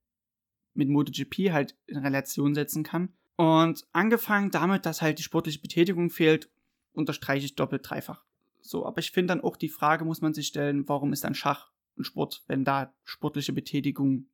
mit 0.75 0.89
MotoGP 0.89 1.53
halt 1.53 1.77
in 1.87 1.99
Relation 1.99 2.55
setzen 2.55 2.83
kann. 2.83 3.13
Und 3.37 3.87
angefangen 3.93 4.51
damit, 4.51 4.85
dass 4.85 5.03
halt 5.03 5.19
die 5.19 5.23
sportliche 5.23 5.61
Betätigung 5.61 6.11
fehlt, 6.11 6.51
unterstreiche 6.93 7.47
ich 7.47 7.55
doppelt, 7.55 7.89
dreifach. 7.89 8.25
So, 8.61 8.85
aber 8.85 8.99
ich 8.99 9.13
finde 9.13 9.29
dann 9.29 9.41
auch 9.41 9.57
die 9.57 9.69
Frage 9.69 10.05
muss 10.05 10.21
man 10.21 10.35
sich 10.35 10.49
stellen, 10.49 10.89
warum 10.89 11.13
ist 11.13 11.25
dann 11.25 11.35
Schach 11.35 11.71
ein 11.99 12.05
Sport, 12.05 12.45
wenn 12.47 12.65
da 12.65 12.95
sportliche 13.05 13.53
Betätigung 13.53 14.27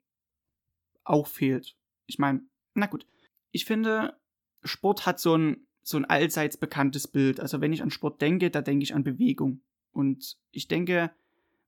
auch 1.04 1.26
fehlt? 1.26 1.76
Ich 2.06 2.18
meine, 2.18 2.42
na 2.74 2.86
gut. 2.86 3.06
Ich 3.52 3.64
finde, 3.64 4.18
Sport 4.64 5.06
hat 5.06 5.20
so 5.20 5.36
ein, 5.36 5.66
so 5.82 5.96
ein 5.96 6.04
allseits 6.04 6.56
bekanntes 6.56 7.06
Bild. 7.06 7.40
Also 7.40 7.60
wenn 7.60 7.72
ich 7.72 7.82
an 7.82 7.90
Sport 7.90 8.20
denke, 8.20 8.50
da 8.50 8.60
denke 8.60 8.82
ich 8.82 8.94
an 8.94 9.04
Bewegung. 9.04 9.60
Und 9.92 10.36
ich 10.50 10.68
denke, 10.68 11.12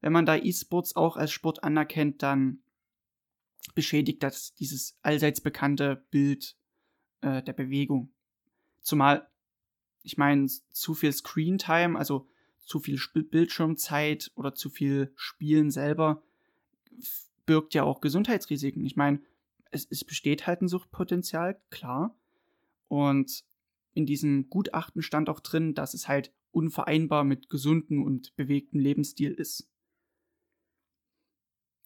wenn 0.00 0.12
man 0.12 0.26
da 0.26 0.36
E-Sports 0.36 0.96
auch 0.96 1.16
als 1.16 1.32
Sport 1.32 1.64
anerkennt, 1.64 2.22
dann 2.22 2.62
beschädigt 3.74 4.22
das 4.22 4.54
dieses 4.54 4.98
allseits 5.02 5.40
bekannte 5.40 6.04
Bild 6.10 6.56
äh, 7.20 7.42
der 7.42 7.52
Bewegung. 7.52 8.12
Zumal, 8.80 9.28
ich 10.02 10.16
meine, 10.16 10.46
zu 10.46 10.94
viel 10.94 11.12
Screentime, 11.12 11.98
also 11.98 12.28
zu 12.64 12.80
viel 12.80 12.98
Bildschirmzeit 13.14 14.30
oder 14.34 14.54
zu 14.54 14.70
viel 14.70 15.12
Spielen 15.16 15.70
selber, 15.70 16.22
birgt 17.46 17.74
ja 17.74 17.82
auch 17.82 18.00
Gesundheitsrisiken. 18.00 18.84
Ich 18.84 18.96
meine, 18.96 19.20
es, 19.70 19.86
es 19.90 20.04
besteht 20.04 20.46
halt 20.46 20.62
ein 20.62 20.68
Suchtpotenzial, 20.68 21.60
klar. 21.70 22.14
Und 22.88 23.44
in 23.94 24.06
diesem 24.06 24.48
Gutachten 24.50 25.02
stand 25.02 25.28
auch 25.28 25.40
drin, 25.40 25.74
dass 25.74 25.94
es 25.94 26.08
halt 26.08 26.32
unvereinbar 26.50 27.24
mit 27.24 27.50
gesundem 27.50 28.02
und 28.02 28.36
bewegtem 28.36 28.80
Lebensstil 28.80 29.32
ist. 29.32 29.70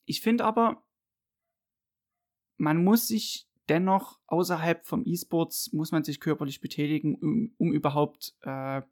Ich 0.05 0.21
finde 0.21 0.45
aber, 0.45 0.83
man 2.57 2.83
muss 2.83 3.09
sich 3.09 3.49
dennoch 3.69 4.19
außerhalb 4.27 4.87
vom 4.87 5.05
E-Sports, 5.07 5.73
muss 5.73 5.93
man 5.93 6.05
sich 6.05 6.21
körperlich 6.21 6.61
betätigen, 6.61 7.15
um, 7.17 7.55
um 7.59 7.73
überhaupt 7.73 8.35
äh, 8.43 8.83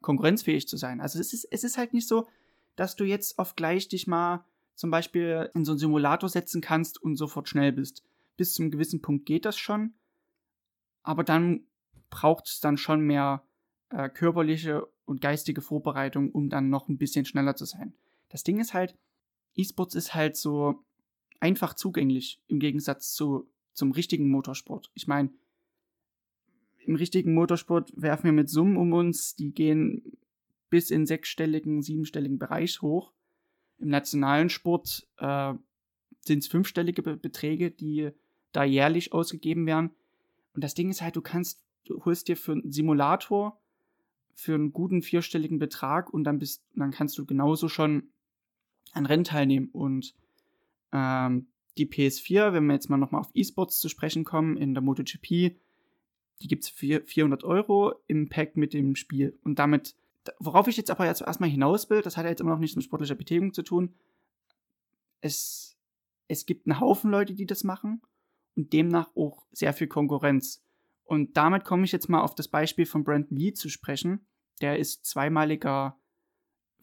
konkurrenzfähig 0.00 0.68
zu 0.68 0.76
sein. 0.76 1.00
Also 1.00 1.18
es 1.18 1.32
ist, 1.32 1.46
es 1.50 1.64
ist 1.64 1.78
halt 1.78 1.92
nicht 1.92 2.08
so, 2.08 2.28
dass 2.76 2.96
du 2.96 3.04
jetzt 3.04 3.38
auf 3.38 3.56
gleich 3.56 3.88
dich 3.88 4.06
mal 4.06 4.44
zum 4.74 4.90
Beispiel 4.90 5.50
in 5.54 5.64
so 5.64 5.72
einen 5.72 5.78
Simulator 5.78 6.28
setzen 6.28 6.60
kannst 6.60 7.00
und 7.02 7.16
sofort 7.16 7.48
schnell 7.48 7.72
bist. 7.72 8.04
Bis 8.36 8.54
zum 8.54 8.70
gewissen 8.70 9.02
Punkt 9.02 9.26
geht 9.26 9.44
das 9.44 9.58
schon, 9.58 9.94
aber 11.02 11.24
dann 11.24 11.66
braucht 12.10 12.48
es 12.48 12.60
dann 12.60 12.76
schon 12.76 13.00
mehr 13.00 13.44
äh, 13.90 14.08
körperliche 14.08 14.86
und 15.04 15.20
geistige 15.20 15.60
Vorbereitung, 15.60 16.30
um 16.30 16.48
dann 16.48 16.70
noch 16.70 16.88
ein 16.88 16.98
bisschen 16.98 17.24
schneller 17.24 17.54
zu 17.56 17.64
sein. 17.64 17.94
Das 18.28 18.44
Ding 18.44 18.60
ist 18.60 18.72
halt, 18.72 18.96
E-Sports 19.54 19.94
ist 19.94 20.14
halt 20.14 20.36
so 20.36 20.82
einfach 21.42 21.74
zugänglich 21.74 22.40
im 22.46 22.60
Gegensatz 22.60 23.14
zu, 23.14 23.50
zum 23.72 23.90
richtigen 23.90 24.28
Motorsport. 24.28 24.92
Ich 24.94 25.08
meine, 25.08 25.30
im 26.78 26.94
richtigen 26.94 27.34
Motorsport 27.34 27.92
werfen 27.96 28.24
wir 28.26 28.32
mit 28.32 28.48
Summen 28.48 28.76
um 28.76 28.92
uns, 28.92 29.34
die 29.34 29.52
gehen 29.52 30.16
bis 30.70 30.90
in 30.90 31.04
sechsstelligen, 31.04 31.82
siebenstelligen 31.82 32.38
Bereich 32.38 32.80
hoch. 32.80 33.12
Im 33.78 33.88
nationalen 33.88 34.50
Sport 34.50 35.08
äh, 35.18 35.54
sind 36.20 36.38
es 36.38 36.46
fünfstellige 36.46 37.02
Be 37.02 37.16
Beträge, 37.16 37.72
die 37.72 38.10
da 38.52 38.62
jährlich 38.62 39.12
ausgegeben 39.12 39.66
werden. 39.66 39.90
Und 40.54 40.62
das 40.62 40.74
Ding 40.74 40.90
ist 40.90 41.02
halt, 41.02 41.16
du 41.16 41.22
kannst, 41.22 41.60
du 41.86 42.04
holst 42.04 42.28
dir 42.28 42.36
für 42.36 42.52
einen 42.52 42.70
Simulator 42.70 43.60
für 44.34 44.54
einen 44.54 44.72
guten 44.72 45.02
vierstelligen 45.02 45.58
Betrag 45.58 46.12
und 46.12 46.24
dann 46.24 46.38
bist, 46.38 46.64
dann 46.74 46.90
kannst 46.92 47.18
du 47.18 47.26
genauso 47.26 47.68
schon 47.68 48.10
an 48.92 49.06
Rennen 49.06 49.24
teilnehmen. 49.24 49.68
Und 49.72 50.14
ähm, 50.92 51.46
die 51.78 51.86
PS4, 51.86 52.52
wenn 52.52 52.66
wir 52.66 52.74
jetzt 52.74 52.90
mal 52.90 52.98
nochmal 52.98 53.20
auf 53.20 53.30
E-Sports 53.34 53.80
zu 53.80 53.88
sprechen 53.88 54.24
kommen, 54.24 54.56
in 54.56 54.74
der 54.74 54.82
MotoGP, 54.82 55.56
die 56.42 56.48
gibt 56.48 56.64
es 56.64 56.70
für 56.70 57.02
400 57.02 57.44
Euro 57.44 57.94
im 58.06 58.28
Pack 58.28 58.56
mit 58.56 58.72
dem 58.72 58.96
Spiel. 58.96 59.38
Und 59.44 59.58
damit, 59.58 59.94
worauf 60.38 60.68
ich 60.68 60.76
jetzt 60.76 60.90
aber 60.90 61.06
jetzt 61.06 61.22
erstmal 61.22 61.48
hinaus 61.48 61.88
will, 61.88 62.02
das 62.02 62.16
hat 62.16 62.24
ja 62.24 62.30
jetzt 62.30 62.40
immer 62.40 62.50
noch 62.50 62.58
nichts 62.58 62.76
mit 62.76 62.84
sportlicher 62.84 63.14
Betätigung 63.14 63.54
zu 63.54 63.62
tun. 63.62 63.94
Es, 65.20 65.76
es 66.28 66.46
gibt 66.46 66.66
einen 66.66 66.80
Haufen 66.80 67.10
Leute, 67.10 67.34
die 67.34 67.46
das 67.46 67.64
machen 67.64 68.02
und 68.56 68.72
demnach 68.72 69.08
auch 69.16 69.46
sehr 69.52 69.72
viel 69.72 69.86
Konkurrenz. 69.86 70.62
Und 71.04 71.36
damit 71.36 71.64
komme 71.64 71.84
ich 71.84 71.92
jetzt 71.92 72.08
mal 72.08 72.22
auf 72.22 72.34
das 72.34 72.48
Beispiel 72.48 72.86
von 72.86 73.04
Brandon 73.04 73.36
Lee 73.36 73.52
zu 73.52 73.68
sprechen. 73.68 74.26
Der 74.60 74.78
ist 74.78 75.04
zweimaliger 75.04 75.96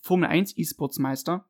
Formel 0.02 0.30
1 0.30 0.58
E-Sports-Meister. 0.58 1.46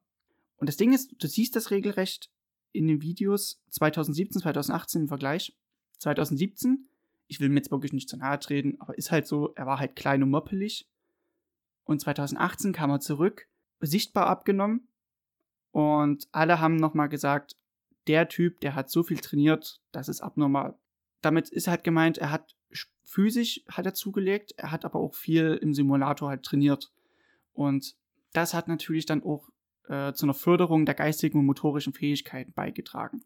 Und 0.57 0.67
das 0.67 0.77
Ding 0.77 0.93
ist, 0.93 1.15
du 1.19 1.27
siehst 1.27 1.55
das 1.55 1.71
regelrecht 1.71 2.31
in 2.71 2.87
den 2.87 3.01
Videos 3.01 3.61
2017, 3.69 4.41
2018 4.41 5.01
im 5.03 5.07
Vergleich. 5.07 5.55
2017, 5.97 6.87
ich 7.27 7.39
will 7.39 7.49
mir 7.49 7.57
jetzt 7.57 7.71
wirklich 7.71 7.93
nicht 7.93 8.09
zu 8.09 8.17
nahe 8.17 8.39
treten, 8.39 8.79
aber 8.79 8.97
ist 8.97 9.11
halt 9.11 9.27
so, 9.27 9.53
er 9.55 9.65
war 9.65 9.79
halt 9.79 9.95
klein 9.95 10.23
und 10.23 10.29
moppelig. 10.29 10.87
Und 11.83 11.99
2018 12.01 12.73
kam 12.73 12.91
er 12.91 12.99
zurück, 12.99 13.47
sichtbar 13.81 14.27
abgenommen. 14.27 14.87
Und 15.71 16.27
alle 16.31 16.59
haben 16.59 16.75
nochmal 16.75 17.09
gesagt, 17.09 17.55
der 18.07 18.27
Typ, 18.27 18.59
der 18.61 18.75
hat 18.75 18.89
so 18.89 19.03
viel 19.03 19.19
trainiert, 19.19 19.81
das 19.91 20.09
ist 20.09 20.21
abnormal. 20.21 20.77
Damit 21.21 21.49
ist 21.49 21.67
halt 21.67 21.83
gemeint, 21.83 22.17
er 22.17 22.31
hat 22.31 22.55
physisch 23.09 23.63
hat 23.67 23.87
er 23.87 23.95
zugelegt, 23.95 24.53
er 24.57 24.71
hat 24.71 24.85
aber 24.85 24.99
auch 24.99 25.15
viel 25.15 25.57
im 25.61 25.73
Simulator 25.73 26.29
halt 26.29 26.43
trainiert. 26.43 26.91
Und 27.53 27.95
das 28.33 28.53
hat 28.53 28.67
natürlich 28.67 29.07
dann 29.07 29.23
auch 29.23 29.49
äh, 29.89 30.13
zu 30.13 30.25
einer 30.25 30.33
Förderung 30.33 30.85
der 30.85 30.95
geistigen 30.95 31.39
und 31.39 31.45
motorischen 31.45 31.93
Fähigkeiten 31.93 32.53
beigetragen. 32.53 33.23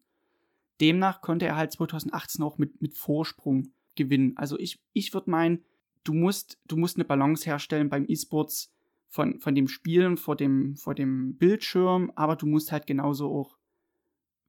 Demnach 0.81 1.21
konnte 1.21 1.45
er 1.45 1.55
halt 1.55 1.71
2018 1.71 2.43
auch 2.43 2.57
mit, 2.57 2.81
mit 2.81 2.95
Vorsprung 2.95 3.73
gewinnen. 3.95 4.35
Also 4.37 4.57
ich, 4.57 4.81
ich 4.93 5.13
würde 5.13 5.29
meinen, 5.29 5.63
du 6.03 6.13
musst, 6.13 6.59
du 6.65 6.77
musst 6.77 6.97
eine 6.97 7.05
Balance 7.05 7.45
herstellen 7.45 7.89
beim 7.89 8.05
E-Sports 8.07 8.73
von, 9.09 9.39
von 9.39 9.53
dem 9.53 9.67
Spielen 9.67 10.17
vor 10.17 10.35
dem, 10.35 10.75
vor 10.75 10.95
dem 10.95 11.35
Bildschirm, 11.37 12.11
aber 12.15 12.35
du 12.35 12.47
musst 12.47 12.71
halt 12.71 12.87
genauso 12.87 13.29
auch 13.31 13.57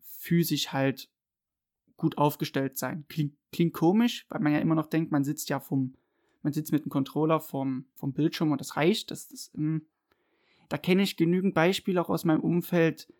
physisch 0.00 0.73
halt 0.73 1.11
gut 1.97 2.16
aufgestellt 2.16 2.78
sein. 2.78 3.04
Klingt, 3.09 3.37
klingt 3.52 3.75
komisch, 3.75 4.25
weil 4.30 4.40
man 4.40 4.52
ja 4.52 4.61
immer 4.61 4.75
noch 4.75 4.87
denkt, 4.87 5.12
man 5.12 5.25
sitzt 5.25 5.50
ja 5.50 5.61
vom, 5.61 5.94
man 6.42 6.52
sitzt 6.52 6.73
mit 6.73 6.85
dem 6.85 6.90
Controller 6.90 7.40
vom, 7.40 7.87
vom 7.94 8.12
Bildschirm 8.14 8.52
und 8.52 8.61
das 8.61 8.76
reicht. 8.76 9.11
Das, 9.11 9.28
das, 9.28 9.50
ähm, 9.54 9.87
da 10.68 10.78
kenne 10.78 11.02
ich 11.02 11.16
genügend 11.16 11.54
Beispiele 11.54 12.00
auch 12.00 12.09
aus 12.09 12.25
meinem 12.25 12.40
Umfeld, 12.40 13.12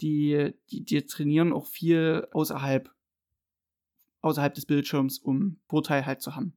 die, 0.00 0.52
die, 0.70 0.84
die 0.84 1.02
trainieren 1.02 1.52
auch 1.52 1.66
viel 1.66 2.26
außerhalb, 2.32 2.90
außerhalb 4.22 4.54
des 4.54 4.66
Bildschirms, 4.66 5.18
um 5.18 5.58
Vorteil 5.66 6.06
halt 6.06 6.22
zu 6.22 6.34
haben. 6.36 6.56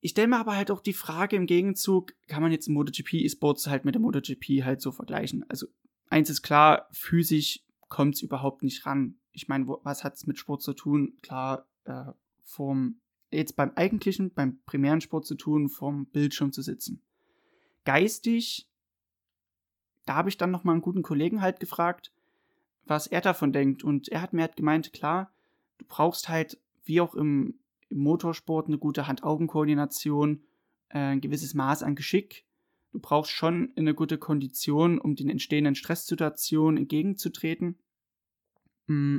Ich 0.00 0.10
stelle 0.10 0.28
mir 0.28 0.38
aber 0.38 0.56
halt 0.56 0.70
auch 0.70 0.80
die 0.80 0.92
Frage 0.92 1.36
im 1.36 1.46
Gegenzug, 1.46 2.14
kann 2.28 2.42
man 2.42 2.52
jetzt 2.52 2.68
MotoGP 2.68 3.14
E-Sports 3.14 3.66
halt 3.66 3.84
mit 3.84 3.94
der 3.94 4.02
MotoGP 4.02 4.62
halt 4.62 4.80
so 4.80 4.92
vergleichen? 4.92 5.44
Also 5.48 5.66
eins 6.08 6.30
ist 6.30 6.42
klar, 6.42 6.88
physisch 6.92 7.64
kommt 7.88 8.14
es 8.14 8.22
überhaupt 8.22 8.62
nicht 8.62 8.86
ran. 8.86 9.16
Ich 9.32 9.48
meine, 9.48 9.66
was 9.66 10.04
hat 10.04 10.14
es 10.14 10.26
mit 10.26 10.38
Sport 10.38 10.62
zu 10.62 10.74
tun? 10.74 11.14
Klar, 11.22 11.66
äh, 11.84 12.12
vom, 12.42 13.00
jetzt 13.30 13.56
beim 13.56 13.72
eigentlichen, 13.74 14.32
beim 14.32 14.60
primären 14.66 15.00
Sport 15.00 15.26
zu 15.26 15.34
tun, 15.34 15.68
vom 15.68 16.06
Bildschirm 16.06 16.52
zu 16.52 16.62
sitzen. 16.62 17.02
Geistig 17.84 18.68
da 20.06 20.14
habe 20.14 20.28
ich 20.28 20.38
dann 20.38 20.50
noch 20.50 20.64
mal 20.64 20.72
einen 20.72 20.80
guten 20.80 21.02
Kollegen 21.02 21.42
halt 21.42 21.60
gefragt, 21.60 22.12
was 22.84 23.06
er 23.06 23.20
davon 23.20 23.52
denkt. 23.52 23.84
Und 23.84 24.08
er 24.08 24.22
hat 24.22 24.32
mir 24.32 24.42
halt 24.42 24.56
gemeint, 24.56 24.92
klar, 24.92 25.30
du 25.78 25.84
brauchst 25.86 26.28
halt, 26.28 26.58
wie 26.84 27.00
auch 27.00 27.14
im, 27.14 27.58
im 27.90 27.98
Motorsport, 27.98 28.68
eine 28.68 28.78
gute 28.78 29.06
Hand-Augen-Koordination, 29.06 30.42
äh, 30.88 30.98
ein 30.98 31.20
gewisses 31.20 31.54
Maß 31.54 31.82
an 31.82 31.96
Geschick. 31.96 32.44
Du 32.92 33.00
brauchst 33.00 33.32
schon 33.32 33.72
eine 33.76 33.94
gute 33.94 34.16
Kondition, 34.16 34.98
um 34.98 35.16
den 35.16 35.28
entstehenden 35.28 35.74
Stresssituationen 35.74 36.78
entgegenzutreten. 36.78 37.78
Mm, 38.86 39.18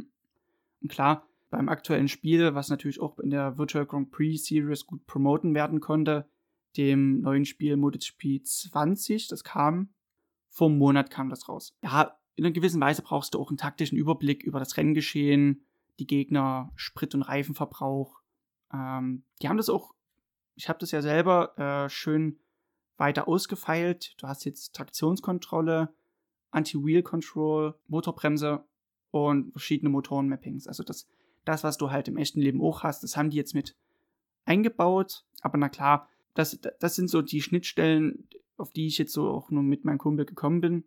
und 0.82 0.89
klar, 0.89 1.27
beim 1.50 1.70
aktuellen 1.70 2.08
Spiel, 2.08 2.56
was 2.56 2.70
natürlich 2.70 3.00
auch 3.00 3.20
in 3.20 3.29
der 3.29 3.58
Virtual 3.58 3.86
Grand 3.86 4.12
Prix 4.12 4.46
Series 4.46 4.86
gut 4.86 5.06
promoten 5.06 5.53
werden 5.53 5.82
konnte, 5.82 6.27
dem 6.77 7.22
neuen 7.22 7.46
Spiel 7.46 7.75
MotoGP 7.75 8.44
20, 8.44 9.27
das 9.27 9.44
kam 9.44 9.89
vor 10.58 10.70
einem 10.70 10.80
Monat 10.80 11.12
kam 11.12 11.30
das 11.30 11.48
raus. 11.48 11.78
Ja, 11.84 12.18
in 12.36 12.44
einer 12.44 12.52
gewissen 12.52 12.82
Weise 12.82 13.04
brauchst 13.04 13.36
du 13.36 13.40
auch 13.40 13.50
einen 13.50 13.60
taktischen 13.60 13.96
Überblick 13.96 14.42
über 14.42 14.58
das 14.58 14.76
Renngeschehen, 14.76 15.64
die 16.00 16.08
Gegner, 16.08 16.72
Sprit- 16.76 17.14
und 17.14 17.22
Reifenverbrauch. 17.22 18.22
Ähm, 18.74 19.24
die 19.40 19.50
haben 19.50 19.58
das 19.58 19.70
auch, 19.70 19.94
ich 20.56 20.68
habe 20.68 20.80
das 20.80 20.90
ja 20.90 21.04
selber 21.04 21.56
äh, 21.60 21.90
schön 21.90 22.40
weiter 22.98 23.28
ausgefeilt. 23.28 24.16
Du 24.18 24.28
hast 24.28 24.46
jetzt 24.46 24.74
Traktionskontrolle, 24.74 25.94
Anti-Wheel-Control, 26.50 27.76
Motorbremse 27.88 28.66
und 29.12 29.52
verschiedene 29.52 29.92
Motoren-Mappings. 29.92 30.68
Also 30.68 30.82
das, 30.82 31.08
das, 31.46 31.64
was 31.64 31.78
du 31.78 31.92
halt 31.92 32.08
im 32.08 32.18
echten 32.18 32.42
Leben 32.42 32.64
auch 32.64 32.82
hast, 32.82 33.04
das 33.04 33.16
haben 33.16 33.30
die 33.30 33.38
jetzt 33.38 33.54
mit 33.54 33.76
eingebaut. 34.46 35.24
Aber 35.42 35.60
na 35.60 35.70
klar, 35.70 36.10
das, 36.34 36.60
das 36.80 36.96
sind 36.96 37.12
so 37.12 37.22
die 37.22 37.44
Schnittstellen, 37.44 38.28
auf 38.58 38.72
die 38.72 38.88
ich 38.88 38.98
jetzt 38.98 39.14
so 39.14 39.30
auch 39.30 39.50
nur 39.50 39.64
mit 39.64 39.86
meinem 39.86 39.98
Kumpel 39.98 40.26
gekommen 40.26 40.62
bin. 40.62 40.84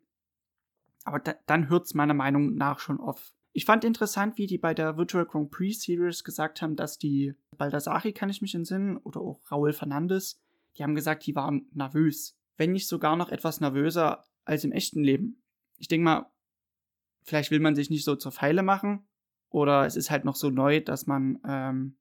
Aber 1.04 1.18
da, 1.18 1.34
dann 1.46 1.68
hört 1.68 1.86
es 1.86 1.94
meiner 1.94 2.14
Meinung 2.14 2.54
nach 2.54 2.78
schon 2.78 3.00
auf. 3.00 3.32
Ich 3.52 3.64
fand 3.64 3.84
interessant, 3.84 4.38
wie 4.38 4.46
die 4.46 4.58
bei 4.58 4.74
der 4.74 4.96
Virtual 4.96 5.26
Grand 5.26 5.50
Prix 5.50 5.82
Series 5.82 6.22
gesagt 6.22 6.62
haben, 6.62 6.76
dass 6.76 6.98
die 6.98 7.34
Baldassari, 7.56 8.12
kann 8.12 8.30
ich 8.30 8.42
mich 8.42 8.54
entsinnen, 8.54 8.96
oder 8.98 9.20
auch 9.20 9.40
Raúl 9.50 9.72
Fernandes, 9.72 10.40
die 10.76 10.84
haben 10.84 10.94
gesagt, 10.94 11.26
die 11.26 11.34
waren 11.34 11.66
nervös. 11.72 12.36
Wenn 12.56 12.72
nicht 12.72 12.86
sogar 12.86 13.16
noch 13.16 13.30
etwas 13.30 13.60
nervöser 13.60 14.24
als 14.44 14.64
im 14.64 14.72
echten 14.72 15.02
Leben. 15.02 15.42
Ich 15.78 15.88
denke 15.88 16.04
mal, 16.04 16.30
vielleicht 17.22 17.50
will 17.50 17.60
man 17.60 17.74
sich 17.74 17.90
nicht 17.90 18.04
so 18.04 18.14
zur 18.14 18.32
Pfeile 18.32 18.62
machen, 18.62 19.06
oder 19.50 19.84
es 19.84 19.96
ist 19.96 20.10
halt 20.10 20.24
noch 20.24 20.36
so 20.36 20.50
neu, 20.50 20.80
dass 20.80 21.06
man 21.06 21.40
ähm, 21.44 21.96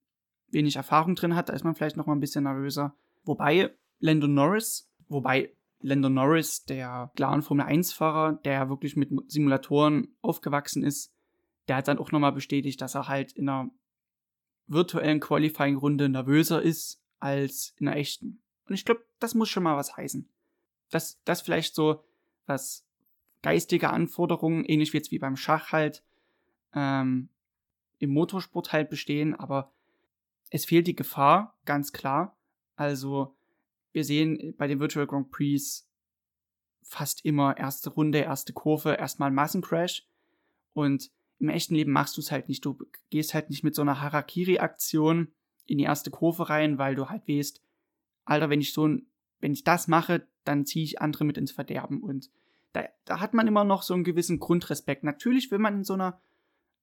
wenig 0.49 0.75
Erfahrung 0.75 1.15
drin 1.15 1.35
hat, 1.35 1.49
da 1.49 1.53
ist 1.53 1.63
man 1.63 1.75
vielleicht 1.75 1.97
noch 1.97 2.05
mal 2.05 2.13
ein 2.13 2.19
bisschen 2.19 2.43
nervöser. 2.43 2.95
Wobei 3.23 3.75
Lando 3.99 4.27
Norris, 4.27 4.91
wobei 5.07 5.55
Lando 5.81 6.09
Norris, 6.09 6.65
der 6.65 7.11
klaren 7.15 7.41
Formel 7.41 7.65
1-Fahrer, 7.65 8.33
der 8.43 8.69
wirklich 8.69 8.95
mit 8.95 9.09
Simulatoren 9.31 10.15
aufgewachsen 10.21 10.83
ist, 10.83 11.13
der 11.67 11.77
hat 11.77 11.87
dann 11.87 11.99
auch 11.99 12.11
nochmal 12.11 12.31
bestätigt, 12.31 12.81
dass 12.81 12.95
er 12.95 13.07
halt 13.07 13.31
in 13.33 13.47
einer 13.47 13.69
virtuellen 14.67 15.19
Qualifying-Runde 15.19 16.09
nervöser 16.09 16.61
ist 16.61 17.01
als 17.19 17.73
in 17.77 17.87
einer 17.87 17.97
echten. 17.97 18.41
Und 18.67 18.75
ich 18.75 18.85
glaube, 18.85 19.05
das 19.19 19.35
muss 19.35 19.49
schon 19.49 19.63
mal 19.63 19.77
was 19.77 19.95
heißen. 19.95 20.29
Das, 20.89 21.21
das 21.25 21.41
vielleicht 21.41 21.75
so, 21.75 22.03
was 22.45 22.85
geistige 23.41 23.89
Anforderungen, 23.89 24.65
ähnlich 24.65 24.93
wie 24.93 24.97
jetzt 24.97 25.11
wie 25.11 25.19
beim 25.19 25.37
Schach 25.37 25.71
halt, 25.71 26.03
ähm, 26.73 27.29
im 27.99 28.11
Motorsport 28.11 28.71
halt 28.73 28.89
bestehen, 28.89 29.35
aber 29.35 29.71
es 30.49 30.65
fehlt 30.65 30.87
die 30.87 30.95
Gefahr, 30.95 31.57
ganz 31.65 31.91
klar. 31.91 32.35
Also, 32.75 33.35
wir 33.91 34.03
sehen 34.03 34.53
bei 34.57 34.67
den 34.67 34.79
Virtual 34.79 35.07
Grand 35.07 35.31
Prix 35.31 35.87
fast 36.83 37.23
immer 37.25 37.57
erste 37.57 37.89
Runde, 37.91 38.19
erste 38.19 38.53
Kurve, 38.53 38.93
erstmal 38.93 39.31
Massencrash. 39.31 40.07
Und 40.73 41.11
im 41.39 41.49
echten 41.49 41.75
Leben 41.75 41.91
machst 41.91 42.17
du 42.17 42.21
es 42.21 42.31
halt 42.31 42.49
nicht. 42.49 42.65
Du 42.65 42.77
gehst 43.09 43.33
halt 43.33 43.49
nicht 43.49 43.63
mit 43.63 43.75
so 43.75 43.81
einer 43.81 44.01
Harakiri-Aktion 44.01 45.31
in 45.65 45.77
die 45.77 45.83
erste 45.83 46.11
Kurve 46.11 46.49
rein, 46.49 46.77
weil 46.77 46.95
du 46.95 47.09
halt 47.09 47.27
weißt, 47.27 47.61
Alter, 48.25 48.49
wenn 48.49 48.61
ich 48.61 48.73
so 48.73 48.87
ein, 48.87 49.07
wenn 49.39 49.53
ich 49.53 49.63
das 49.63 49.87
mache, 49.87 50.27
dann 50.43 50.65
ziehe 50.65 50.83
ich 50.83 51.01
andere 51.01 51.23
mit 51.23 51.37
ins 51.37 51.51
Verderben. 51.51 52.01
Und 52.01 52.29
da, 52.73 52.85
da 53.05 53.19
hat 53.19 53.33
man 53.33 53.47
immer 53.47 53.63
noch 53.63 53.83
so 53.83 53.93
einen 53.93 54.03
gewissen 54.03 54.39
Grundrespekt. 54.39 55.03
Natürlich 55.03 55.51
will 55.51 55.59
man 55.59 55.75
in 55.75 55.83
so 55.83 55.93
einer, 55.93 56.19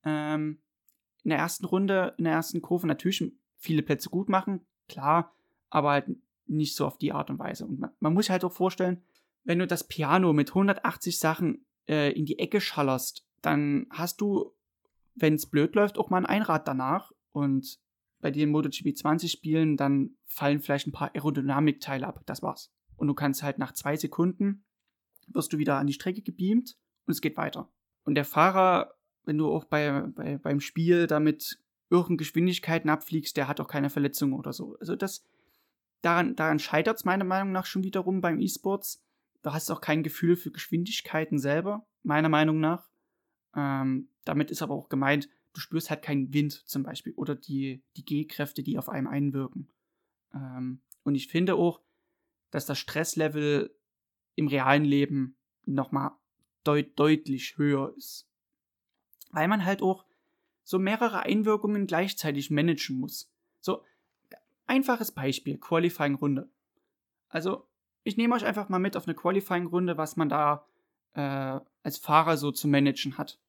ähm, 0.04 0.60
in 1.22 1.30
der 1.30 1.38
ersten 1.38 1.64
Runde, 1.64 2.14
in 2.18 2.24
der 2.24 2.34
ersten 2.34 2.62
Kurve 2.62 2.86
natürlich 2.86 3.24
viele 3.56 3.82
Plätze 3.82 4.08
gut 4.08 4.28
machen, 4.28 4.64
klar, 4.88 5.34
aber 5.70 5.90
halt 5.90 6.06
nicht 6.46 6.76
so 6.76 6.86
auf 6.86 6.98
die 6.98 7.12
Art 7.12 7.30
und 7.30 7.38
Weise. 7.38 7.66
Und 7.66 7.80
man, 7.80 7.90
man 8.00 8.14
muss 8.14 8.26
sich 8.26 8.30
halt 8.30 8.44
auch 8.44 8.52
vorstellen, 8.52 9.02
wenn 9.44 9.58
du 9.58 9.66
das 9.66 9.86
Piano 9.86 10.32
mit 10.32 10.50
180 10.50 11.18
Sachen 11.18 11.64
äh, 11.88 12.12
in 12.12 12.26
die 12.26 12.38
Ecke 12.38 12.60
schallerst, 12.60 13.24
dann 13.42 13.86
hast 13.90 14.20
du, 14.20 14.52
wenn 15.14 15.34
es 15.34 15.46
blöd 15.46 15.74
läuft, 15.74 15.98
auch 15.98 16.10
mal 16.10 16.18
ein 16.18 16.26
Einrad 16.26 16.66
danach. 16.66 17.12
Und 17.32 17.78
bei 18.20 18.30
den 18.30 18.50
MotoGP 18.50 18.96
20 18.96 19.30
Spielen, 19.30 19.76
dann 19.76 20.16
fallen 20.24 20.60
vielleicht 20.60 20.86
ein 20.86 20.92
paar 20.92 21.14
Aerodynamikteile 21.14 22.06
ab. 22.06 22.22
Das 22.26 22.42
war's. 22.42 22.72
Und 22.96 23.08
du 23.08 23.14
kannst 23.14 23.42
halt 23.42 23.58
nach 23.58 23.72
zwei 23.72 23.96
Sekunden 23.96 24.64
wirst 25.28 25.52
du 25.52 25.58
wieder 25.58 25.76
an 25.76 25.86
die 25.86 25.92
Strecke 25.92 26.22
gebeamt 26.22 26.76
und 27.06 27.12
es 27.12 27.20
geht 27.20 27.36
weiter. 27.36 27.68
Und 28.04 28.14
der 28.14 28.24
Fahrer, 28.24 28.94
wenn 29.24 29.38
du 29.38 29.50
auch 29.50 29.64
bei, 29.64 30.02
bei, 30.14 30.38
beim 30.38 30.60
Spiel 30.60 31.06
damit 31.06 31.58
irgendeine 31.90 32.18
Geschwindigkeiten 32.18 32.90
abfliegst, 32.90 33.36
der 33.36 33.48
hat 33.48 33.60
auch 33.60 33.68
keine 33.68 33.90
Verletzungen 33.90 34.34
oder 34.34 34.52
so. 34.52 34.76
Also 34.80 34.96
das, 34.96 35.24
daran, 36.06 36.36
daran 36.36 36.58
scheitert 36.58 36.98
es 36.98 37.04
meiner 37.04 37.24
Meinung 37.24 37.52
nach 37.52 37.66
schon 37.66 37.82
wiederum 37.82 38.20
beim 38.20 38.40
E-Sports. 38.40 39.02
Du 39.42 39.52
hast 39.52 39.70
auch 39.70 39.80
kein 39.80 40.02
Gefühl 40.02 40.36
für 40.36 40.50
Geschwindigkeiten 40.50 41.38
selber, 41.38 41.86
meiner 42.02 42.28
Meinung 42.28 42.60
nach. 42.60 42.88
Ähm, 43.54 44.08
damit 44.24 44.50
ist 44.50 44.62
aber 44.62 44.74
auch 44.74 44.88
gemeint, 44.88 45.28
du 45.52 45.60
spürst 45.60 45.90
halt 45.90 46.02
keinen 46.02 46.32
Wind 46.32 46.52
zum 46.66 46.82
Beispiel 46.82 47.12
oder 47.14 47.34
die, 47.34 47.82
die 47.96 48.04
G-Kräfte, 48.04 48.62
die 48.62 48.78
auf 48.78 48.88
einem 48.88 49.08
einwirken. 49.08 49.68
Ähm, 50.32 50.80
und 51.02 51.14
ich 51.14 51.28
finde 51.28 51.56
auch, 51.56 51.80
dass 52.50 52.66
das 52.66 52.78
Stresslevel 52.78 53.74
im 54.36 54.48
realen 54.48 54.84
Leben 54.84 55.36
nochmal 55.64 56.12
deut 56.62 56.98
deutlich 56.98 57.58
höher 57.58 57.94
ist. 57.96 58.28
Weil 59.30 59.48
man 59.48 59.64
halt 59.64 59.82
auch 59.82 60.04
so 60.62 60.78
mehrere 60.78 61.20
Einwirkungen 61.20 61.86
gleichzeitig 61.86 62.50
managen 62.50 62.98
muss. 62.98 63.32
So, 63.60 63.82
einfaches 64.66 65.12
Beispiel, 65.12 65.58
Qualifying-Runde. 65.58 66.50
Also, 67.28 67.68
ich 68.02 68.16
nehme 68.16 68.34
euch 68.34 68.44
einfach 68.44 68.68
mal 68.68 68.78
mit 68.78 68.96
auf 68.96 69.06
eine 69.06 69.14
Qualifying-Runde, 69.14 69.96
was 69.98 70.16
man 70.16 70.28
da 70.28 70.66
äh, 71.14 71.60
als 71.82 71.98
Fahrer 71.98 72.36
so 72.36 72.52
zu 72.52 72.68
managen 72.68 73.18
hat. 73.18 73.40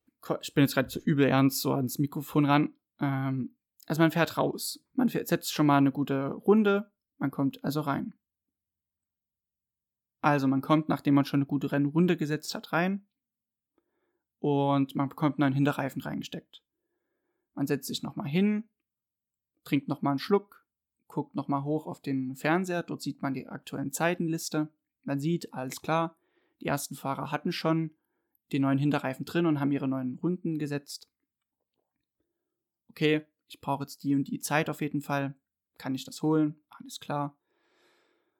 Ich 0.41 0.53
bin 0.53 0.63
jetzt 0.63 0.73
gerade 0.73 0.89
so 0.89 0.99
übel 0.99 1.27
ernst 1.27 1.61
so 1.61 1.73
ans 1.73 1.99
Mikrofon 1.99 2.45
ran. 2.45 2.73
Ähm, 2.99 3.55
also 3.85 4.01
man 4.01 4.11
fährt 4.11 4.37
raus. 4.37 4.83
Man 4.93 5.09
fährt, 5.09 5.27
setzt 5.27 5.53
schon 5.53 5.67
mal 5.67 5.77
eine 5.77 5.91
gute 5.91 6.29
Runde. 6.29 6.91
Man 7.17 7.31
kommt 7.31 7.63
also 7.63 7.81
rein. 7.81 8.13
Also 10.21 10.47
man 10.47 10.61
kommt, 10.61 10.89
nachdem 10.89 11.13
man 11.13 11.25
schon 11.25 11.39
eine 11.39 11.45
gute 11.45 11.71
Rennrunde 11.71 12.17
gesetzt 12.17 12.53
hat, 12.55 12.73
rein. 12.73 13.07
Und 14.39 14.95
man 14.95 15.09
bekommt 15.09 15.41
einen 15.41 15.55
Hinterreifen 15.55 16.01
reingesteckt. 16.01 16.63
Man 17.53 17.67
setzt 17.67 17.87
sich 17.87 18.03
nochmal 18.03 18.27
hin, 18.27 18.69
trinkt 19.63 19.87
nochmal 19.87 20.11
einen 20.11 20.19
Schluck, 20.19 20.65
guckt 21.07 21.35
nochmal 21.35 21.63
hoch 21.63 21.87
auf 21.87 22.01
den 22.01 22.35
Fernseher, 22.35 22.83
dort 22.83 23.01
sieht 23.01 23.21
man 23.21 23.33
die 23.33 23.47
aktuellen 23.47 23.91
Zeitenliste. 23.91 24.69
Man 25.03 25.19
sieht, 25.19 25.53
alles 25.53 25.81
klar, 25.81 26.15
die 26.61 26.67
ersten 26.67 26.95
Fahrer 26.95 27.31
hatten 27.31 27.51
schon 27.51 27.91
den 28.51 28.61
neuen 28.61 28.77
Hinterreifen 28.77 29.25
drin 29.25 29.45
und 29.45 29.59
haben 29.59 29.71
ihre 29.71 29.87
neuen 29.87 30.19
Runden 30.19 30.57
gesetzt. 30.57 31.09
Okay, 32.89 33.25
ich 33.47 33.61
brauche 33.61 33.83
jetzt 33.83 34.03
die 34.03 34.15
und 34.15 34.27
die 34.27 34.39
Zeit 34.39 34.69
auf 34.69 34.81
jeden 34.81 35.01
Fall. 35.01 35.35
Kann 35.77 35.95
ich 35.95 36.05
das 36.05 36.21
holen? 36.21 36.55
Alles 36.69 36.99
klar. 36.99 37.35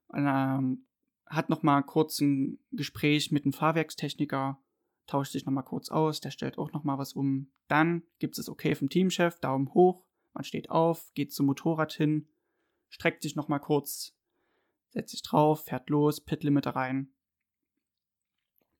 Und, 0.07 0.25
ähm, 0.27 0.83
hat 1.29 1.49
nochmal 1.49 1.83
kurz 1.83 2.21
ein 2.21 2.59
Gespräch 2.71 3.31
mit 3.31 3.45
dem 3.45 3.53
Fahrwerkstechniker, 3.53 4.57
tauscht 5.07 5.33
sich 5.33 5.45
nochmal 5.45 5.65
kurz 5.65 5.89
aus, 5.89 6.21
der 6.21 6.31
stellt 6.31 6.57
auch 6.57 6.71
nochmal 6.71 6.97
was 6.97 7.13
um. 7.13 7.47
Dann 7.67 8.03
gibt 8.19 8.33
es 8.33 8.45
das 8.45 8.49
Okay 8.49 8.75
vom 8.75 8.89
Teamchef, 8.89 9.39
Daumen 9.39 9.73
hoch, 9.73 10.03
man 10.33 10.43
steht 10.43 10.69
auf, 10.69 11.11
geht 11.13 11.33
zum 11.33 11.47
Motorrad 11.47 11.91
hin, 11.91 12.27
streckt 12.89 13.21
sich 13.23 13.35
nochmal 13.35 13.59
kurz, 13.59 14.15
setzt 14.89 15.11
sich 15.11 15.21
drauf, 15.21 15.65
fährt 15.65 15.89
los, 15.89 16.21
Pitlimiter 16.21 16.71
rein. 16.71 17.09